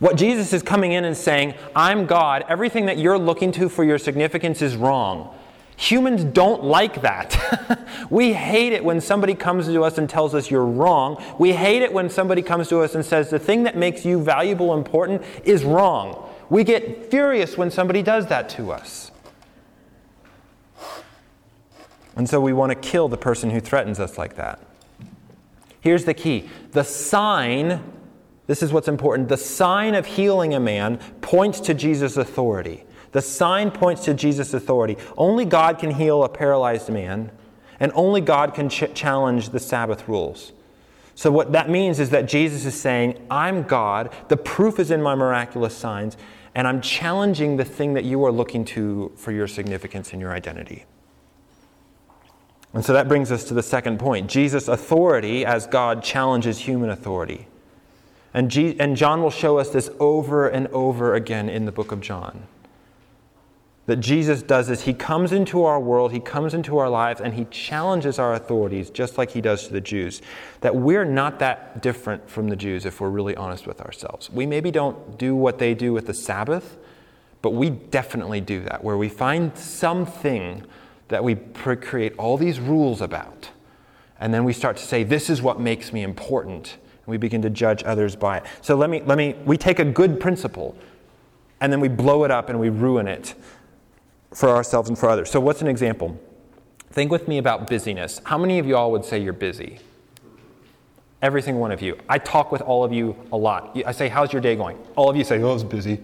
What 0.00 0.16
Jesus 0.16 0.52
is 0.52 0.64
coming 0.64 0.90
in 0.90 1.04
and 1.04 1.16
saying, 1.16 1.54
I'm 1.76 2.06
God, 2.06 2.44
everything 2.48 2.86
that 2.86 2.98
you're 2.98 3.18
looking 3.18 3.52
to 3.52 3.68
for 3.68 3.84
your 3.84 3.98
significance 3.98 4.60
is 4.60 4.74
wrong. 4.74 5.32
Humans 5.76 6.24
don't 6.24 6.64
like 6.64 7.02
that. 7.02 7.86
we 8.10 8.32
hate 8.32 8.72
it 8.72 8.84
when 8.84 9.00
somebody 9.00 9.34
comes 9.34 9.66
to 9.66 9.84
us 9.84 9.98
and 9.98 10.10
tells 10.10 10.34
us 10.34 10.50
you're 10.50 10.66
wrong. 10.66 11.22
We 11.38 11.52
hate 11.52 11.82
it 11.82 11.92
when 11.92 12.10
somebody 12.10 12.42
comes 12.42 12.68
to 12.70 12.80
us 12.80 12.96
and 12.96 13.04
says 13.04 13.30
the 13.30 13.38
thing 13.38 13.62
that 13.62 13.76
makes 13.76 14.04
you 14.04 14.20
valuable, 14.20 14.74
important, 14.74 15.22
is 15.44 15.62
wrong. 15.62 16.28
We 16.50 16.64
get 16.64 17.08
furious 17.08 17.56
when 17.56 17.70
somebody 17.70 18.02
does 18.02 18.26
that 18.26 18.48
to 18.50 18.72
us. 18.72 19.11
And 22.16 22.28
so 22.28 22.40
we 22.40 22.52
want 22.52 22.70
to 22.70 22.76
kill 22.76 23.08
the 23.08 23.16
person 23.16 23.50
who 23.50 23.60
threatens 23.60 23.98
us 23.98 24.18
like 24.18 24.36
that. 24.36 24.60
Here's 25.80 26.04
the 26.04 26.14
key 26.14 26.48
the 26.72 26.84
sign, 26.84 27.82
this 28.46 28.62
is 28.62 28.72
what's 28.72 28.88
important 28.88 29.28
the 29.28 29.36
sign 29.36 29.94
of 29.94 30.06
healing 30.06 30.54
a 30.54 30.60
man 30.60 30.98
points 31.20 31.60
to 31.60 31.74
Jesus' 31.74 32.16
authority. 32.16 32.84
The 33.12 33.22
sign 33.22 33.70
points 33.70 34.04
to 34.06 34.14
Jesus' 34.14 34.54
authority. 34.54 34.96
Only 35.18 35.44
God 35.44 35.78
can 35.78 35.90
heal 35.90 36.24
a 36.24 36.28
paralyzed 36.30 36.88
man, 36.88 37.30
and 37.78 37.92
only 37.94 38.22
God 38.22 38.54
can 38.54 38.70
ch- 38.70 38.94
challenge 38.94 39.50
the 39.50 39.60
Sabbath 39.60 40.08
rules. 40.08 40.52
So, 41.14 41.30
what 41.30 41.52
that 41.52 41.68
means 41.68 42.00
is 42.00 42.08
that 42.10 42.26
Jesus 42.26 42.64
is 42.64 42.74
saying, 42.74 43.26
I'm 43.30 43.64
God, 43.64 44.14
the 44.28 44.36
proof 44.38 44.78
is 44.78 44.90
in 44.90 45.02
my 45.02 45.14
miraculous 45.14 45.76
signs, 45.76 46.16
and 46.54 46.66
I'm 46.66 46.80
challenging 46.80 47.58
the 47.58 47.66
thing 47.66 47.92
that 47.94 48.04
you 48.04 48.24
are 48.24 48.32
looking 48.32 48.64
to 48.66 49.12
for 49.16 49.30
your 49.30 49.46
significance 49.46 50.12
and 50.12 50.20
your 50.20 50.32
identity. 50.32 50.86
And 52.74 52.84
so 52.84 52.92
that 52.94 53.06
brings 53.06 53.30
us 53.30 53.44
to 53.44 53.54
the 53.54 53.62
second 53.62 53.98
point. 53.98 54.30
Jesus' 54.30 54.68
authority 54.68 55.44
as 55.44 55.66
God 55.66 56.02
challenges 56.02 56.60
human 56.60 56.90
authority. 56.90 57.46
And, 58.32 58.50
G- 58.50 58.76
and 58.80 58.96
John 58.96 59.22
will 59.22 59.30
show 59.30 59.58
us 59.58 59.70
this 59.70 59.90
over 60.00 60.48
and 60.48 60.66
over 60.68 61.14
again 61.14 61.48
in 61.48 61.66
the 61.66 61.72
book 61.72 61.92
of 61.92 62.00
John. 62.00 62.46
That 63.86 63.96
Jesus 63.96 64.42
does 64.42 64.68
this. 64.68 64.82
He 64.82 64.94
comes 64.94 65.32
into 65.32 65.64
our 65.64 65.78
world, 65.78 66.12
He 66.12 66.20
comes 66.20 66.54
into 66.54 66.78
our 66.78 66.88
lives, 66.88 67.20
and 67.20 67.34
He 67.34 67.46
challenges 67.46 68.18
our 68.18 68.32
authorities 68.32 68.88
just 68.88 69.18
like 69.18 69.32
He 69.32 69.40
does 69.40 69.66
to 69.66 69.72
the 69.72 69.80
Jews. 69.80 70.22
That 70.60 70.76
we're 70.76 71.04
not 71.04 71.40
that 71.40 71.82
different 71.82 72.30
from 72.30 72.48
the 72.48 72.56
Jews 72.56 72.86
if 72.86 73.00
we're 73.00 73.10
really 73.10 73.36
honest 73.36 73.66
with 73.66 73.82
ourselves. 73.82 74.30
We 74.30 74.46
maybe 74.46 74.70
don't 74.70 75.18
do 75.18 75.34
what 75.34 75.58
they 75.58 75.74
do 75.74 75.92
with 75.92 76.06
the 76.06 76.14
Sabbath, 76.14 76.78
but 77.42 77.50
we 77.50 77.70
definitely 77.70 78.40
do 78.40 78.62
that, 78.62 78.82
where 78.82 78.96
we 78.96 79.08
find 79.08 79.58
something 79.58 80.64
that 81.08 81.22
we 81.22 81.34
create 81.34 82.14
all 82.18 82.36
these 82.36 82.58
rules 82.60 83.00
about. 83.00 83.50
And 84.20 84.32
then 84.32 84.44
we 84.44 84.52
start 84.52 84.76
to 84.76 84.84
say, 84.84 85.02
this 85.02 85.28
is 85.28 85.42
what 85.42 85.60
makes 85.60 85.92
me 85.92 86.02
important. 86.02 86.76
And 86.82 87.06
we 87.06 87.16
begin 87.16 87.42
to 87.42 87.50
judge 87.50 87.82
others 87.84 88.14
by 88.14 88.38
it. 88.38 88.44
So 88.60 88.76
let 88.76 88.88
me, 88.88 89.02
let 89.04 89.18
me, 89.18 89.34
we 89.44 89.56
take 89.56 89.78
a 89.78 89.84
good 89.84 90.20
principle 90.20 90.76
and 91.60 91.72
then 91.72 91.80
we 91.80 91.88
blow 91.88 92.24
it 92.24 92.30
up 92.30 92.48
and 92.48 92.58
we 92.58 92.68
ruin 92.68 93.06
it 93.06 93.34
for 94.34 94.48
ourselves 94.48 94.88
and 94.88 94.98
for 94.98 95.08
others. 95.08 95.30
So, 95.30 95.40
what's 95.40 95.62
an 95.62 95.68
example? 95.68 96.18
Think 96.90 97.10
with 97.10 97.28
me 97.28 97.38
about 97.38 97.68
busyness. 97.68 98.20
How 98.24 98.36
many 98.36 98.58
of 98.58 98.66
you 98.66 98.76
all 98.76 98.90
would 98.90 99.04
say 99.04 99.18
you're 99.18 99.32
busy? 99.32 99.78
Every 101.22 101.40
single 101.40 101.60
one 101.60 101.70
of 101.70 101.80
you. 101.80 101.98
I 102.08 102.18
talk 102.18 102.50
with 102.50 102.62
all 102.62 102.82
of 102.82 102.92
you 102.92 103.16
a 103.30 103.36
lot. 103.36 103.78
I 103.86 103.92
say, 103.92 104.08
How's 104.08 104.32
your 104.32 104.42
day 104.42 104.56
going? 104.56 104.76
All 104.96 105.08
of 105.08 105.16
you 105.16 105.24
say, 105.24 105.40
Oh, 105.40 105.54
it's 105.54 105.62
busy. 105.62 106.00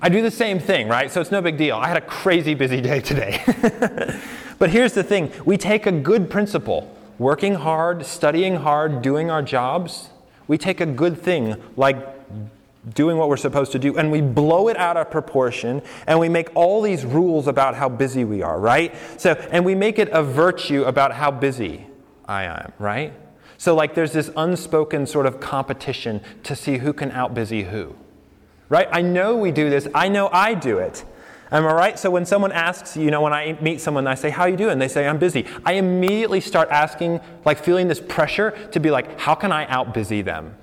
I 0.00 0.08
do 0.08 0.22
the 0.22 0.30
same 0.30 0.58
thing, 0.58 0.88
right? 0.88 1.10
So 1.10 1.20
it's 1.20 1.30
no 1.30 1.40
big 1.40 1.56
deal. 1.56 1.76
I 1.76 1.88
had 1.88 1.96
a 1.96 2.02
crazy 2.02 2.54
busy 2.54 2.80
day 2.80 3.00
today. 3.00 3.42
but 4.58 4.70
here's 4.70 4.92
the 4.92 5.02
thing 5.02 5.32
we 5.44 5.56
take 5.56 5.86
a 5.86 5.92
good 5.92 6.30
principle, 6.30 6.94
working 7.18 7.54
hard, 7.54 8.04
studying 8.04 8.56
hard, 8.56 9.02
doing 9.02 9.30
our 9.30 9.42
jobs. 9.42 10.10
We 10.48 10.58
take 10.58 10.80
a 10.80 10.86
good 10.86 11.20
thing 11.20 11.56
like 11.76 11.96
doing 12.94 13.16
what 13.16 13.28
we're 13.28 13.36
supposed 13.36 13.72
to 13.72 13.78
do, 13.78 13.96
and 13.98 14.12
we 14.12 14.20
blow 14.20 14.68
it 14.68 14.76
out 14.76 14.96
of 14.96 15.10
proportion, 15.10 15.82
and 16.06 16.20
we 16.20 16.28
make 16.28 16.54
all 16.54 16.80
these 16.80 17.04
rules 17.04 17.48
about 17.48 17.74
how 17.74 17.88
busy 17.88 18.24
we 18.24 18.42
are, 18.42 18.60
right? 18.60 18.94
So, 19.18 19.32
and 19.50 19.64
we 19.64 19.74
make 19.74 19.98
it 19.98 20.08
a 20.10 20.22
virtue 20.22 20.84
about 20.84 21.12
how 21.12 21.30
busy 21.30 21.86
I 22.26 22.44
am, 22.44 22.72
right? 22.78 23.12
So, 23.58 23.74
like, 23.74 23.94
there's 23.94 24.12
this 24.12 24.30
unspoken 24.36 25.06
sort 25.06 25.26
of 25.26 25.40
competition 25.40 26.20
to 26.44 26.54
see 26.54 26.78
who 26.78 26.92
can 26.92 27.10
outbusy 27.10 27.70
who, 27.70 27.96
right? 28.68 28.88
I 28.90 29.02
know 29.02 29.36
we 29.36 29.52
do 29.52 29.70
this. 29.70 29.88
I 29.94 30.08
know 30.08 30.28
I 30.32 30.54
do 30.54 30.78
it. 30.78 31.04
Am 31.52 31.64
I 31.64 31.72
right? 31.72 31.98
So 31.98 32.10
when 32.10 32.26
someone 32.26 32.50
asks, 32.50 32.96
you 32.96 33.10
know, 33.10 33.20
when 33.20 33.32
I 33.32 33.56
meet 33.60 33.80
someone, 33.80 34.06
I 34.06 34.16
say, 34.16 34.30
How 34.30 34.46
you 34.46 34.56
doing? 34.56 34.78
They 34.78 34.88
say, 34.88 35.06
I'm 35.06 35.18
busy. 35.18 35.46
I 35.64 35.74
immediately 35.74 36.40
start 36.40 36.68
asking, 36.70 37.20
like 37.44 37.58
feeling 37.58 37.86
this 37.88 38.00
pressure 38.00 38.50
to 38.72 38.80
be 38.80 38.90
like, 38.90 39.20
How 39.20 39.34
can 39.34 39.52
I 39.52 39.66
outbusy 39.66 40.24
them? 40.24 40.56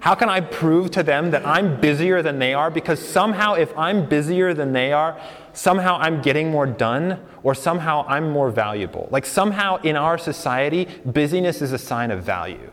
How 0.00 0.14
can 0.14 0.30
I 0.30 0.40
prove 0.40 0.90
to 0.92 1.02
them 1.02 1.30
that 1.32 1.46
I'm 1.46 1.78
busier 1.78 2.22
than 2.22 2.38
they 2.38 2.54
are? 2.54 2.70
Because 2.70 3.06
somehow, 3.06 3.52
if 3.52 3.76
I'm 3.76 4.08
busier 4.08 4.54
than 4.54 4.72
they 4.72 4.94
are, 4.94 5.20
somehow 5.52 5.98
I'm 5.98 6.22
getting 6.22 6.50
more 6.50 6.66
done 6.66 7.20
or 7.42 7.54
somehow 7.54 8.06
I'm 8.08 8.30
more 8.30 8.50
valuable. 8.50 9.08
Like 9.10 9.26
somehow 9.26 9.76
in 9.82 9.96
our 9.96 10.16
society, 10.16 10.88
busyness 11.04 11.60
is 11.60 11.72
a 11.72 11.78
sign 11.78 12.10
of 12.10 12.24
value. 12.24 12.72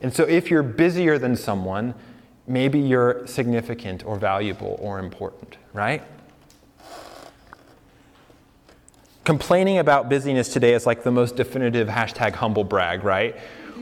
And 0.00 0.12
so 0.12 0.24
if 0.24 0.50
you're 0.50 0.64
busier 0.64 1.18
than 1.18 1.36
someone, 1.36 1.94
maybe 2.46 2.78
you're 2.78 3.26
significant 3.26 4.04
or 4.04 4.16
valuable 4.16 4.78
or 4.80 4.98
important, 4.98 5.56
right? 5.72 6.02
Complaining 9.24 9.78
about 9.78 10.08
busyness 10.08 10.52
today 10.52 10.74
is 10.74 10.86
like 10.86 11.02
the 11.02 11.10
most 11.10 11.34
definitive 11.34 11.88
hashtag 11.88 12.34
humble 12.34 12.62
brag, 12.62 13.02
right? 13.02 13.36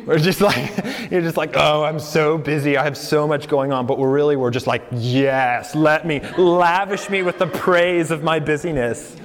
We're 0.06 0.18
just 0.18 0.40
like, 0.40 0.72
you're 1.10 1.20
just 1.20 1.36
like, 1.36 1.52
oh, 1.54 1.84
I'm 1.84 1.98
so 1.98 2.38
busy. 2.38 2.76
I 2.76 2.84
have 2.84 2.96
so 2.96 3.26
much 3.26 3.48
going 3.48 3.72
on. 3.72 3.86
But 3.86 3.98
we're 3.98 4.10
really, 4.10 4.36
we're 4.36 4.50
just 4.50 4.66
like, 4.66 4.84
yes, 4.92 5.74
let 5.74 6.06
me, 6.06 6.20
lavish 6.36 7.08
me 7.10 7.22
with 7.22 7.38
the 7.38 7.46
praise 7.46 8.10
of 8.10 8.22
my 8.22 8.40
busyness. 8.40 9.16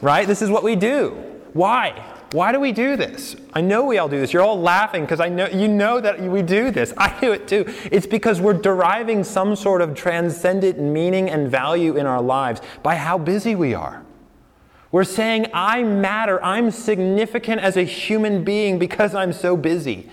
Right? 0.00 0.26
This 0.26 0.42
is 0.42 0.50
what 0.50 0.62
we 0.62 0.76
do. 0.76 1.10
Why? 1.52 2.04
Why 2.32 2.52
do 2.52 2.60
we 2.60 2.72
do 2.72 2.96
this? 2.96 3.36
I 3.54 3.62
know 3.62 3.84
we 3.84 3.96
all 3.96 4.08
do 4.08 4.20
this. 4.20 4.34
You're 4.34 4.42
all 4.42 4.60
laughing 4.60 5.02
because 5.02 5.18
I 5.18 5.30
know 5.30 5.46
you 5.48 5.66
know 5.66 5.98
that 6.00 6.20
we 6.20 6.42
do 6.42 6.70
this. 6.70 6.92
I 6.98 7.18
do 7.20 7.32
it 7.32 7.48
too. 7.48 7.64
It's 7.90 8.06
because 8.06 8.40
we're 8.40 8.52
deriving 8.52 9.24
some 9.24 9.56
sort 9.56 9.80
of 9.80 9.94
transcendent 9.94 10.78
meaning 10.78 11.30
and 11.30 11.50
value 11.50 11.96
in 11.96 12.04
our 12.04 12.20
lives 12.20 12.60
by 12.82 12.96
how 12.96 13.16
busy 13.16 13.54
we 13.54 13.72
are. 13.72 14.04
We're 14.90 15.04
saying, 15.04 15.46
I 15.52 15.82
matter, 15.82 16.42
I'm 16.42 16.70
significant 16.70 17.60
as 17.60 17.76
a 17.76 17.82
human 17.82 18.44
being 18.44 18.78
because 18.78 19.14
I'm 19.14 19.32
so 19.32 19.56
busy. 19.56 20.08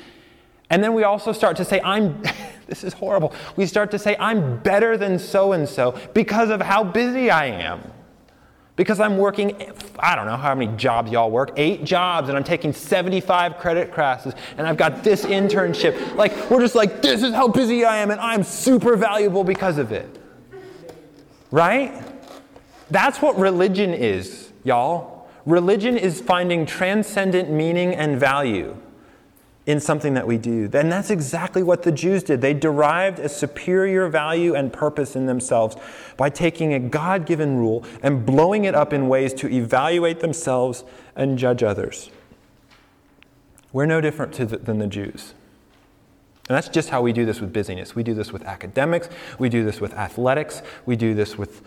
And 0.70 0.84
then 0.84 0.94
we 0.94 1.04
also 1.04 1.32
start 1.32 1.58
to 1.58 1.66
say, 1.66 1.80
I'm, 1.82 2.22
this 2.68 2.84
is 2.84 2.94
horrible. 2.94 3.34
We 3.56 3.66
start 3.66 3.92
to 3.92 4.00
say, 4.00 4.16
I'm 4.20 4.60
better 4.60 4.98
than 4.98 5.20
so 5.20 5.52
and 5.52 5.68
so 5.68 5.98
because 6.14 6.50
of 6.50 6.62
how 6.62 6.84
busy 6.84 7.30
I 7.30 7.46
am. 7.46 7.92
Because 8.76 9.00
I'm 9.00 9.18
working, 9.18 9.56
I 10.00 10.16
don't 10.16 10.26
know 10.26 10.36
how 10.36 10.54
many 10.54 10.76
jobs 10.76 11.12
y'all 11.12 11.32
work, 11.32 11.52
eight 11.56 11.86
jobs, 11.86 12.28
and 12.28 12.38
I'm 12.38 12.44
taking 12.44 12.74
75 12.74 13.58
credit 13.58 13.94
classes, 13.94 14.34
and 14.58 14.68
I've 14.68 14.76
got 14.76 15.04
this 15.04 15.24
internship. 15.26 16.16
Like, 16.16 16.50
we're 16.50 16.60
just 16.60 16.76
like, 16.76 17.02
this 17.02 17.24
is 17.24 17.34
how 17.34 17.48
busy 17.48 17.86
I 17.86 17.98
am, 17.98 18.12
and 18.12 18.20
I'm 18.20 18.44
super 18.44 18.98
valuable 18.98 19.46
because 19.46 19.78
of 19.78 19.94
it. 19.94 20.10
Right? 21.52 22.04
That's 22.92 23.22
what 23.22 23.38
religion 23.38 23.94
is 23.94 24.52
y'all. 24.64 25.30
Religion 25.46 25.98
is 25.98 26.20
finding 26.20 26.66
transcendent 26.66 27.50
meaning 27.50 27.96
and 27.96 28.20
value 28.20 28.76
in 29.66 29.80
something 29.80 30.14
that 30.14 30.28
we 30.28 30.38
do. 30.38 30.70
And 30.74 30.92
that's 30.92 31.10
exactly 31.10 31.64
what 31.64 31.84
the 31.84 31.92
Jews 31.92 32.24
did. 32.24 32.42
They 32.42 32.54
derived 32.54 33.20
a 33.20 33.30
superior 33.30 34.08
value 34.08 34.54
and 34.54 34.72
purpose 34.72 35.16
in 35.16 35.26
themselves 35.26 35.76
by 36.18 36.30
taking 36.30 36.74
a 36.74 36.80
God 36.80 37.26
given 37.26 37.58
rule 37.58 37.84
and 38.04 38.26
blowing 38.26 38.66
it 38.66 38.76
up 38.76 38.94
in 38.94 39.08
ways 39.08 39.34
to 39.36 39.50
evaluate 39.50 40.20
themselves 40.20 40.84
and 41.16 41.38
judge 41.38 41.64
others. 41.64 42.12
We're 43.74 43.88
no 43.88 44.02
different 44.02 44.34
the, 44.34 44.46
than 44.46 44.78
the 44.78 44.88
Jews. 44.88 45.34
And 46.48 46.56
that's 46.56 46.70
just 46.70 46.90
how 46.90 47.02
we 47.02 47.12
do 47.12 47.26
this 47.26 47.42
with 47.42 47.52
busyness. 47.52 47.96
We 47.96 48.04
do 48.04 48.14
this 48.14 48.32
with 48.32 48.44
academics, 48.44 49.10
we 49.40 49.50
do 49.50 49.64
this 49.66 49.82
with 49.82 49.94
athletics, 49.94 50.62
we 50.86 50.96
do 50.96 51.16
this 51.16 51.38
with 51.40 51.64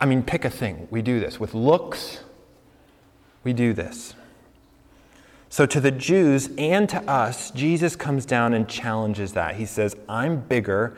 I 0.00 0.06
mean, 0.06 0.22
pick 0.22 0.44
a 0.44 0.50
thing. 0.50 0.88
We 0.90 1.02
do 1.02 1.20
this. 1.20 1.40
With 1.40 1.54
looks, 1.54 2.20
we 3.44 3.52
do 3.52 3.72
this. 3.72 4.14
So, 5.48 5.64
to 5.66 5.80
the 5.80 5.92
Jews 5.92 6.50
and 6.58 6.88
to 6.88 6.98
us, 7.08 7.50
Jesus 7.52 7.94
comes 7.94 8.26
down 8.26 8.52
and 8.52 8.68
challenges 8.68 9.32
that. 9.34 9.54
He 9.54 9.64
says, 9.64 9.96
I'm 10.08 10.40
bigger, 10.40 10.96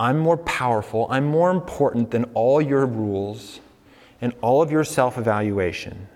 I'm 0.00 0.18
more 0.18 0.36
powerful, 0.36 1.06
I'm 1.10 1.24
more 1.24 1.50
important 1.50 2.10
than 2.10 2.24
all 2.34 2.60
your 2.60 2.86
rules 2.86 3.60
and 4.20 4.32
all 4.40 4.62
of 4.62 4.70
your 4.70 4.84
self 4.84 5.16
evaluation. 5.16 6.08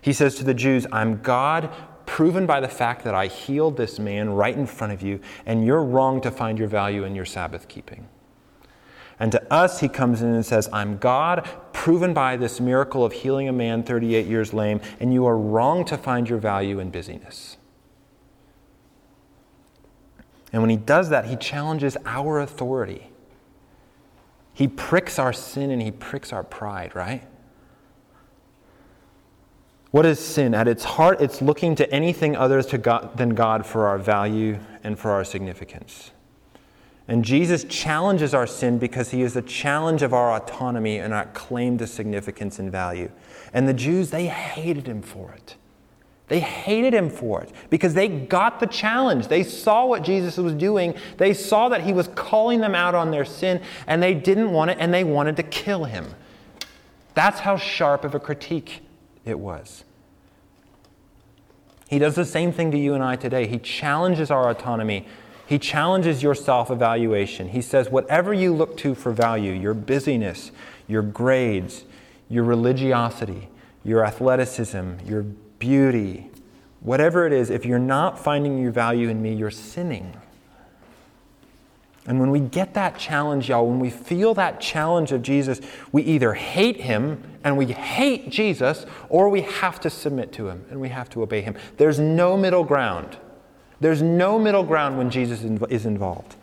He 0.00 0.12
says 0.12 0.36
to 0.36 0.44
the 0.44 0.54
Jews, 0.54 0.86
I'm 0.92 1.20
God, 1.20 1.70
proven 2.06 2.46
by 2.46 2.60
the 2.60 2.68
fact 2.68 3.04
that 3.04 3.14
I 3.14 3.26
healed 3.26 3.76
this 3.76 3.98
man 3.98 4.30
right 4.30 4.56
in 4.56 4.66
front 4.66 4.92
of 4.92 5.02
you, 5.02 5.20
and 5.46 5.64
you're 5.64 5.82
wrong 5.82 6.20
to 6.22 6.30
find 6.30 6.58
your 6.58 6.68
value 6.68 7.04
in 7.04 7.14
your 7.14 7.24
Sabbath 7.24 7.68
keeping. 7.68 8.08
And 9.18 9.30
to 9.32 9.52
us, 9.52 9.80
he 9.80 9.88
comes 9.88 10.22
in 10.22 10.28
and 10.28 10.44
says, 10.44 10.68
I'm 10.72 10.96
God, 10.96 11.48
proven 11.80 12.12
by 12.12 12.36
this 12.36 12.60
miracle 12.60 13.06
of 13.06 13.10
healing 13.10 13.48
a 13.48 13.52
man 13.54 13.82
38 13.82 14.26
years 14.26 14.52
lame, 14.52 14.82
and 15.00 15.14
you 15.14 15.24
are 15.24 15.38
wrong 15.38 15.82
to 15.82 15.96
find 15.96 16.28
your 16.28 16.38
value 16.38 16.78
in 16.78 16.90
busyness. 16.90 17.56
And 20.52 20.60
when 20.60 20.68
he 20.68 20.76
does 20.76 21.08
that, 21.08 21.24
he 21.24 21.36
challenges 21.36 21.96
our 22.04 22.38
authority. 22.38 23.10
He 24.52 24.68
pricks 24.68 25.18
our 25.18 25.32
sin 25.32 25.70
and 25.70 25.80
he 25.80 25.90
pricks 25.90 26.34
our 26.34 26.44
pride, 26.44 26.94
right? 26.94 27.26
What 29.90 30.04
is 30.04 30.18
sin? 30.18 30.52
At 30.52 30.68
its 30.68 30.84
heart, 30.84 31.22
it's 31.22 31.40
looking 31.40 31.74
to 31.76 31.90
anything 31.90 32.36
other 32.36 32.60
than 32.60 33.30
God 33.30 33.64
for 33.64 33.86
our 33.86 33.96
value 33.96 34.58
and 34.84 34.98
for 34.98 35.12
our 35.12 35.24
significance. 35.24 36.10
And 37.10 37.24
Jesus 37.24 37.64
challenges 37.64 38.34
our 38.34 38.46
sin 38.46 38.78
because 38.78 39.10
he 39.10 39.22
is 39.22 39.34
the 39.34 39.42
challenge 39.42 40.02
of 40.02 40.14
our 40.14 40.32
autonomy 40.32 40.98
and 40.98 41.12
our 41.12 41.26
claim 41.26 41.76
to 41.78 41.86
significance 41.88 42.60
and 42.60 42.70
value. 42.70 43.10
And 43.52 43.66
the 43.66 43.74
Jews, 43.74 44.10
they 44.10 44.28
hated 44.28 44.86
him 44.86 45.02
for 45.02 45.32
it. 45.32 45.56
They 46.28 46.38
hated 46.38 46.94
him 46.94 47.10
for 47.10 47.42
it 47.42 47.50
because 47.68 47.94
they 47.94 48.06
got 48.06 48.60
the 48.60 48.68
challenge. 48.68 49.26
They 49.26 49.42
saw 49.42 49.86
what 49.86 50.04
Jesus 50.04 50.36
was 50.36 50.54
doing. 50.54 50.94
They 51.16 51.34
saw 51.34 51.68
that 51.70 51.80
he 51.80 51.92
was 51.92 52.06
calling 52.14 52.60
them 52.60 52.76
out 52.76 52.94
on 52.94 53.10
their 53.10 53.24
sin, 53.24 53.60
and 53.88 54.00
they 54.00 54.14
didn't 54.14 54.52
want 54.52 54.70
it, 54.70 54.76
and 54.78 54.94
they 54.94 55.02
wanted 55.02 55.36
to 55.38 55.42
kill 55.42 55.82
him. 55.82 56.14
That's 57.14 57.40
how 57.40 57.56
sharp 57.56 58.04
of 58.04 58.14
a 58.14 58.20
critique 58.20 58.82
it 59.24 59.40
was. 59.40 59.82
He 61.88 61.98
does 61.98 62.14
the 62.14 62.24
same 62.24 62.52
thing 62.52 62.70
to 62.70 62.78
you 62.78 62.94
and 62.94 63.02
I 63.02 63.16
today. 63.16 63.48
He 63.48 63.58
challenges 63.58 64.30
our 64.30 64.48
autonomy 64.48 65.08
he 65.50 65.58
challenges 65.58 66.22
your 66.22 66.36
self 66.36 66.70
evaluation. 66.70 67.48
He 67.48 67.60
says, 67.60 67.90
whatever 67.90 68.32
you 68.32 68.54
look 68.54 68.76
to 68.76 68.94
for 68.94 69.10
value, 69.10 69.50
your 69.50 69.74
busyness, 69.74 70.52
your 70.86 71.02
grades, 71.02 71.84
your 72.28 72.44
religiosity, 72.44 73.48
your 73.82 74.06
athleticism, 74.06 74.98
your 75.04 75.22
beauty, 75.58 76.30
whatever 76.78 77.26
it 77.26 77.32
is, 77.32 77.50
if 77.50 77.66
you're 77.66 77.80
not 77.80 78.16
finding 78.16 78.62
your 78.62 78.70
value 78.70 79.08
in 79.08 79.20
me, 79.20 79.34
you're 79.34 79.50
sinning. 79.50 80.14
And 82.06 82.20
when 82.20 82.30
we 82.30 82.38
get 82.38 82.74
that 82.74 82.96
challenge, 82.96 83.48
y'all, 83.48 83.66
when 83.66 83.80
we 83.80 83.90
feel 83.90 84.34
that 84.34 84.60
challenge 84.60 85.10
of 85.10 85.20
Jesus, 85.20 85.60
we 85.90 86.02
either 86.02 86.34
hate 86.34 86.82
him 86.82 87.24
and 87.42 87.58
we 87.58 87.66
hate 87.66 88.30
Jesus, 88.30 88.86
or 89.08 89.28
we 89.28 89.40
have 89.40 89.80
to 89.80 89.90
submit 89.90 90.30
to 90.34 90.48
him 90.48 90.64
and 90.70 90.80
we 90.80 90.90
have 90.90 91.10
to 91.10 91.22
obey 91.22 91.40
him. 91.40 91.56
There's 91.76 91.98
no 91.98 92.36
middle 92.36 92.62
ground. 92.62 93.18
There's 93.80 94.02
no 94.02 94.38
middle 94.38 94.62
ground 94.62 94.98
when 94.98 95.10
Jesus 95.10 95.42
is 95.42 95.86
involved. 95.86 96.36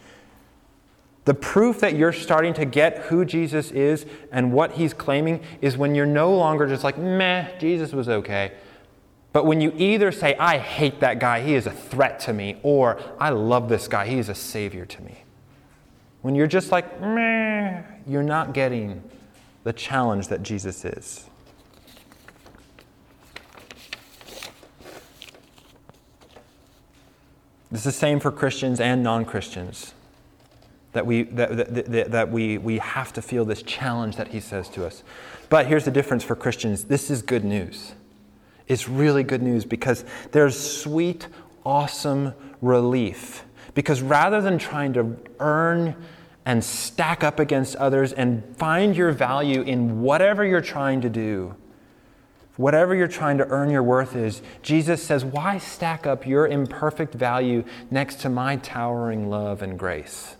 The 1.25 1.33
proof 1.33 1.81
that 1.81 1.95
you're 1.95 2.13
starting 2.13 2.53
to 2.53 2.65
get 2.65 2.99
who 2.99 3.25
Jesus 3.25 3.69
is 3.71 4.05
and 4.31 4.53
what 4.53 4.71
he's 4.71 4.93
claiming 4.93 5.43
is 5.61 5.77
when 5.77 5.93
you're 5.93 6.05
no 6.05 6.33
longer 6.33 6.67
just 6.67 6.83
like, 6.83 6.97
meh, 6.97 7.57
Jesus 7.59 7.91
was 7.91 8.07
okay. 8.07 8.53
But 9.33 9.45
when 9.45 9.59
you 9.59 9.73
either 9.75 10.11
say, 10.11 10.35
I 10.37 10.57
hate 10.57 11.01
that 11.01 11.19
guy, 11.19 11.41
he 11.41 11.53
is 11.53 11.67
a 11.67 11.71
threat 11.71 12.21
to 12.21 12.33
me, 12.33 12.57
or 12.63 12.99
I 13.19 13.29
love 13.29 13.67
this 13.67 13.87
guy, 13.87 14.07
he 14.07 14.17
is 14.17 14.29
a 14.29 14.35
savior 14.35 14.85
to 14.85 15.01
me. 15.03 15.17
When 16.21 16.33
you're 16.33 16.47
just 16.47 16.71
like, 16.71 17.01
meh, 17.01 17.83
you're 18.07 18.23
not 18.23 18.53
getting 18.53 19.03
the 19.63 19.73
challenge 19.73 20.29
that 20.29 20.43
Jesus 20.43 20.85
is. 20.85 21.26
It's 27.71 27.83
the 27.83 27.91
same 27.91 28.19
for 28.19 28.31
Christians 28.31 28.79
and 28.79 29.03
non 29.03 29.25
Christians. 29.25 29.93
That, 30.93 31.05
we, 31.05 31.23
that, 31.23 31.57
that, 31.57 31.85
that, 31.91 32.11
that 32.11 32.31
we, 32.31 32.57
we 32.57 32.79
have 32.79 33.13
to 33.13 33.21
feel 33.21 33.45
this 33.45 33.61
challenge 33.61 34.15
that 34.15 34.29
he 34.29 34.39
says 34.39 34.69
to 34.69 34.85
us. 34.85 35.03
But 35.49 35.67
here's 35.67 35.85
the 35.85 35.91
difference 35.91 36.23
for 36.23 36.35
Christians 36.35 36.85
this 36.85 37.11
is 37.11 37.21
good 37.21 37.43
news. 37.43 37.93
It's 38.67 38.89
really 38.89 39.23
good 39.23 39.41
news 39.41 39.63
because 39.65 40.03
there's 40.31 40.59
sweet, 40.59 41.27
awesome 41.65 42.33
relief. 42.61 43.45
Because 43.73 44.01
rather 44.01 44.41
than 44.41 44.57
trying 44.57 44.93
to 44.93 45.17
earn 45.39 45.95
and 46.45 46.63
stack 46.63 47.23
up 47.23 47.39
against 47.39 47.75
others 47.75 48.13
and 48.13 48.43
find 48.57 48.95
your 48.95 49.11
value 49.11 49.61
in 49.61 50.01
whatever 50.01 50.45
you're 50.45 50.61
trying 50.61 51.01
to 51.01 51.09
do, 51.09 51.55
whatever 52.57 52.93
you're 52.93 53.07
trying 53.07 53.37
to 53.37 53.47
earn 53.47 53.69
your 53.69 53.83
worth 53.83 54.15
is, 54.15 54.41
Jesus 54.61 55.01
says, 55.01 55.23
Why 55.23 55.57
stack 55.57 56.05
up 56.05 56.27
your 56.27 56.47
imperfect 56.47 57.13
value 57.13 57.63
next 57.89 58.21
to 58.21 58.29
my 58.29 58.57
towering 58.57 59.29
love 59.29 59.61
and 59.61 59.79
grace? 59.79 60.36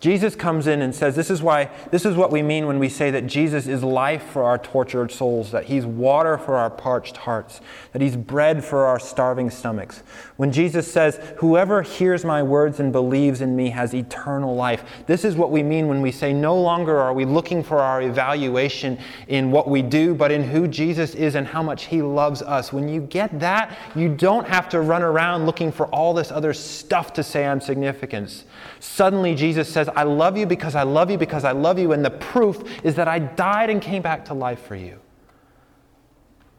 Jesus 0.00 0.36
comes 0.36 0.66
in 0.66 0.82
and 0.82 0.94
says, 0.94 1.16
This 1.16 1.30
is 1.30 1.42
why, 1.42 1.70
this 1.90 2.04
is 2.04 2.14
what 2.14 2.30
we 2.30 2.42
mean 2.42 2.66
when 2.66 2.78
we 2.78 2.88
say 2.88 3.10
that 3.10 3.26
Jesus 3.26 3.66
is 3.66 3.82
life 3.82 4.22
for 4.24 4.42
our 4.42 4.58
tortured 4.58 5.10
souls, 5.10 5.50
that 5.52 5.64
He's 5.64 5.86
water 5.86 6.36
for 6.36 6.56
our 6.56 6.68
parched 6.68 7.16
hearts, 7.16 7.60
that 7.92 8.02
He's 8.02 8.16
bread 8.16 8.64
for 8.64 8.84
our 8.84 8.98
starving 8.98 9.48
stomachs. 9.50 10.02
When 10.36 10.52
Jesus 10.52 10.92
says, 10.92 11.18
Whoever 11.38 11.82
hears 11.82 12.24
my 12.24 12.42
words 12.42 12.80
and 12.80 12.92
believes 12.92 13.40
in 13.40 13.56
me 13.56 13.70
has 13.70 13.94
eternal 13.94 14.54
life, 14.54 14.84
this 15.06 15.24
is 15.24 15.36
what 15.36 15.50
we 15.50 15.62
mean 15.62 15.88
when 15.88 16.02
we 16.02 16.12
say, 16.12 16.32
No 16.32 16.60
longer 16.60 16.98
are 16.98 17.14
we 17.14 17.24
looking 17.24 17.62
for 17.62 17.78
our 17.78 18.02
evaluation 18.02 18.98
in 19.28 19.50
what 19.50 19.68
we 19.68 19.80
do, 19.80 20.14
but 20.14 20.30
in 20.30 20.42
who 20.44 20.68
Jesus 20.68 21.14
is 21.14 21.34
and 21.34 21.46
how 21.46 21.62
much 21.62 21.84
He 21.84 22.02
loves 22.02 22.42
us. 22.42 22.72
When 22.72 22.88
you 22.88 23.00
get 23.00 23.40
that, 23.40 23.78
you 23.94 24.14
don't 24.14 24.46
have 24.46 24.68
to 24.70 24.80
run 24.80 25.02
around 25.02 25.46
looking 25.46 25.72
for 25.72 25.86
all 25.86 26.12
this 26.12 26.30
other 26.30 26.52
stuff 26.52 27.12
to 27.14 27.22
say 27.22 27.46
I'm 27.46 27.60
significance. 27.60 28.44
Suddenly, 28.80 29.34
Jesus 29.34 29.72
says, 29.72 29.88
I 29.96 30.02
love 30.04 30.36
you 30.36 30.46
because 30.46 30.74
I 30.74 30.82
love 30.82 31.10
you 31.10 31.18
because 31.18 31.44
I 31.44 31.52
love 31.52 31.78
you, 31.78 31.92
and 31.92 32.04
the 32.04 32.10
proof 32.10 32.62
is 32.84 32.94
that 32.96 33.08
I 33.08 33.18
died 33.18 33.70
and 33.70 33.80
came 33.80 34.02
back 34.02 34.26
to 34.26 34.34
life 34.34 34.60
for 34.60 34.76
you. 34.76 35.00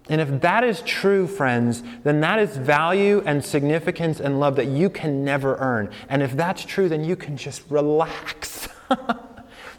And 0.07 0.21
if 0.21 0.41
that 0.41 0.63
is 0.63 0.81
true, 0.81 1.25
friends, 1.25 1.81
then 2.03 2.21
that 2.21 2.37
is 2.37 2.57
value 2.57 3.23
and 3.25 3.43
significance 3.43 4.19
and 4.19 4.39
love 4.39 4.55
that 4.57 4.67
you 4.67 4.89
can 4.89 5.23
never 5.23 5.55
earn. 5.57 5.89
And 6.09 6.21
if 6.21 6.35
that's 6.35 6.63
true, 6.63 6.87
then 6.87 7.03
you 7.03 7.15
can 7.15 7.37
just 7.37 7.63
relax. 7.69 8.67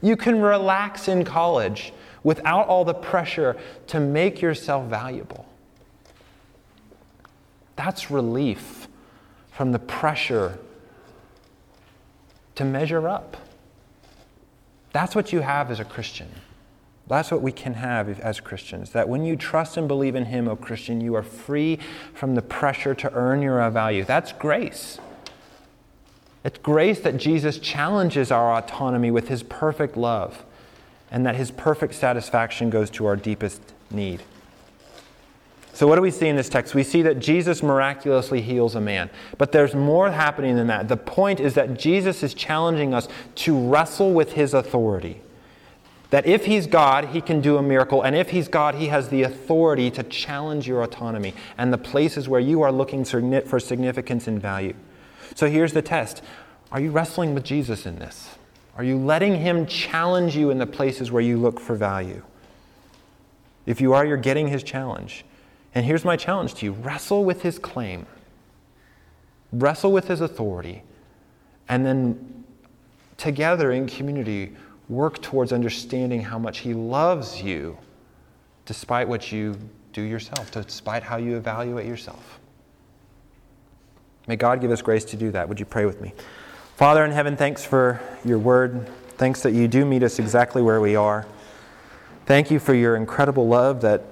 you 0.02 0.16
can 0.16 0.40
relax 0.40 1.06
in 1.06 1.24
college 1.24 1.92
without 2.24 2.66
all 2.66 2.84
the 2.84 2.94
pressure 2.94 3.56
to 3.86 4.00
make 4.00 4.40
yourself 4.42 4.86
valuable. 4.86 5.46
That's 7.76 8.10
relief 8.10 8.88
from 9.52 9.70
the 9.70 9.78
pressure 9.78 10.58
to 12.56 12.64
measure 12.64 13.08
up. 13.08 13.36
That's 14.96 15.14
what 15.14 15.30
you 15.30 15.40
have 15.40 15.70
as 15.70 15.78
a 15.78 15.84
Christian. 15.84 16.26
That's 17.06 17.30
what 17.30 17.42
we 17.42 17.52
can 17.52 17.74
have 17.74 18.18
as 18.18 18.40
Christians. 18.40 18.92
That 18.92 19.10
when 19.10 19.26
you 19.26 19.36
trust 19.36 19.76
and 19.76 19.86
believe 19.86 20.14
in 20.14 20.24
Him, 20.24 20.48
O 20.48 20.56
Christian, 20.56 21.02
you 21.02 21.14
are 21.16 21.22
free 21.22 21.78
from 22.14 22.34
the 22.34 22.40
pressure 22.40 22.94
to 22.94 23.12
earn 23.12 23.42
your 23.42 23.68
value. 23.68 24.04
That's 24.04 24.32
grace. 24.32 24.98
It's 26.44 26.56
grace 26.56 27.00
that 27.00 27.18
Jesus 27.18 27.58
challenges 27.58 28.30
our 28.30 28.54
autonomy 28.54 29.10
with 29.10 29.28
His 29.28 29.42
perfect 29.42 29.98
love 29.98 30.46
and 31.10 31.26
that 31.26 31.36
His 31.36 31.50
perfect 31.50 31.92
satisfaction 31.92 32.70
goes 32.70 32.88
to 32.92 33.04
our 33.04 33.16
deepest 33.16 33.60
need. 33.90 34.22
So, 35.76 35.86
what 35.86 35.96
do 35.96 36.00
we 36.00 36.10
see 36.10 36.28
in 36.28 36.36
this 36.36 36.48
text? 36.48 36.74
We 36.74 36.82
see 36.82 37.02
that 37.02 37.18
Jesus 37.18 37.62
miraculously 37.62 38.40
heals 38.40 38.74
a 38.76 38.80
man. 38.80 39.10
But 39.36 39.52
there's 39.52 39.74
more 39.74 40.10
happening 40.10 40.56
than 40.56 40.68
that. 40.68 40.88
The 40.88 40.96
point 40.96 41.38
is 41.38 41.52
that 41.52 41.78
Jesus 41.78 42.22
is 42.22 42.32
challenging 42.32 42.94
us 42.94 43.08
to 43.34 43.68
wrestle 43.68 44.14
with 44.14 44.32
his 44.32 44.54
authority. 44.54 45.20
That 46.08 46.24
if 46.24 46.46
he's 46.46 46.66
God, 46.66 47.08
he 47.08 47.20
can 47.20 47.42
do 47.42 47.58
a 47.58 47.62
miracle. 47.62 48.00
And 48.00 48.16
if 48.16 48.30
he's 48.30 48.48
God, 48.48 48.76
he 48.76 48.86
has 48.86 49.10
the 49.10 49.22
authority 49.24 49.90
to 49.90 50.02
challenge 50.04 50.66
your 50.66 50.82
autonomy 50.82 51.34
and 51.58 51.70
the 51.70 51.78
places 51.78 52.26
where 52.26 52.40
you 52.40 52.62
are 52.62 52.72
looking 52.72 53.04
for 53.04 53.60
significance 53.60 54.26
and 54.26 54.40
value. 54.40 54.72
So, 55.34 55.46
here's 55.50 55.74
the 55.74 55.82
test 55.82 56.22
Are 56.72 56.80
you 56.80 56.90
wrestling 56.90 57.34
with 57.34 57.44
Jesus 57.44 57.84
in 57.84 57.98
this? 57.98 58.38
Are 58.78 58.84
you 58.84 58.96
letting 58.96 59.40
him 59.40 59.66
challenge 59.66 60.38
you 60.38 60.48
in 60.48 60.56
the 60.56 60.66
places 60.66 61.12
where 61.12 61.20
you 61.20 61.36
look 61.36 61.60
for 61.60 61.74
value? 61.74 62.22
If 63.66 63.82
you 63.82 63.92
are, 63.92 64.06
you're 64.06 64.16
getting 64.16 64.48
his 64.48 64.62
challenge. 64.62 65.26
And 65.76 65.84
here's 65.84 66.06
my 66.06 66.16
challenge 66.16 66.54
to 66.54 66.64
you 66.64 66.72
wrestle 66.72 67.22
with 67.22 67.42
his 67.42 67.58
claim, 67.58 68.06
wrestle 69.52 69.92
with 69.92 70.08
his 70.08 70.22
authority, 70.22 70.82
and 71.68 71.84
then 71.84 72.44
together 73.18 73.72
in 73.72 73.86
community, 73.86 74.56
work 74.88 75.20
towards 75.20 75.52
understanding 75.52 76.22
how 76.22 76.38
much 76.38 76.60
he 76.60 76.72
loves 76.72 77.42
you 77.42 77.76
despite 78.64 79.06
what 79.06 79.30
you 79.30 79.54
do 79.92 80.00
yourself, 80.00 80.50
despite 80.50 81.02
how 81.02 81.18
you 81.18 81.36
evaluate 81.36 81.86
yourself. 81.86 82.40
May 84.26 84.36
God 84.36 84.62
give 84.62 84.70
us 84.70 84.80
grace 84.80 85.04
to 85.04 85.16
do 85.16 85.30
that. 85.32 85.46
Would 85.46 85.60
you 85.60 85.66
pray 85.66 85.84
with 85.84 86.00
me? 86.00 86.14
Father 86.76 87.04
in 87.04 87.10
heaven, 87.10 87.36
thanks 87.36 87.66
for 87.66 88.00
your 88.24 88.38
word. 88.38 88.88
Thanks 89.18 89.42
that 89.42 89.52
you 89.52 89.68
do 89.68 89.84
meet 89.84 90.02
us 90.02 90.18
exactly 90.18 90.62
where 90.62 90.80
we 90.80 90.96
are. 90.96 91.26
Thank 92.24 92.50
you 92.50 92.60
for 92.60 92.72
your 92.72 92.96
incredible 92.96 93.46
love 93.46 93.82
that 93.82 94.04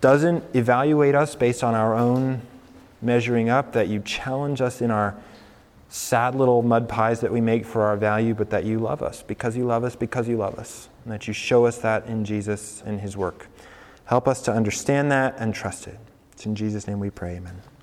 doesn't 0.00 0.44
evaluate 0.54 1.14
us 1.14 1.34
based 1.34 1.64
on 1.64 1.74
our 1.74 1.94
own 1.94 2.42
measuring 3.00 3.48
up, 3.48 3.72
that 3.72 3.88
you 3.88 4.00
challenge 4.00 4.60
us 4.60 4.80
in 4.80 4.90
our 4.90 5.14
sad 5.88 6.34
little 6.34 6.62
mud 6.62 6.88
pies 6.88 7.20
that 7.20 7.32
we 7.32 7.40
make 7.40 7.64
for 7.64 7.82
our 7.82 7.96
value, 7.96 8.34
but 8.34 8.50
that 8.50 8.64
you 8.64 8.78
love 8.78 9.02
us 9.02 9.22
because 9.22 9.56
you 9.56 9.64
love 9.64 9.84
us 9.84 9.96
because 9.96 10.28
you 10.28 10.36
love 10.36 10.58
us, 10.58 10.88
and 11.04 11.12
that 11.12 11.26
you 11.26 11.32
show 11.32 11.66
us 11.66 11.78
that 11.78 12.06
in 12.06 12.24
Jesus 12.24 12.82
and 12.84 13.00
his 13.00 13.16
work. 13.16 13.48
Help 14.04 14.28
us 14.28 14.42
to 14.42 14.52
understand 14.52 15.10
that 15.12 15.34
and 15.38 15.54
trust 15.54 15.86
it. 15.86 15.98
It's 16.32 16.46
in 16.46 16.54
Jesus' 16.54 16.86
name 16.86 17.00
we 17.00 17.10
pray, 17.10 17.36
amen. 17.36 17.60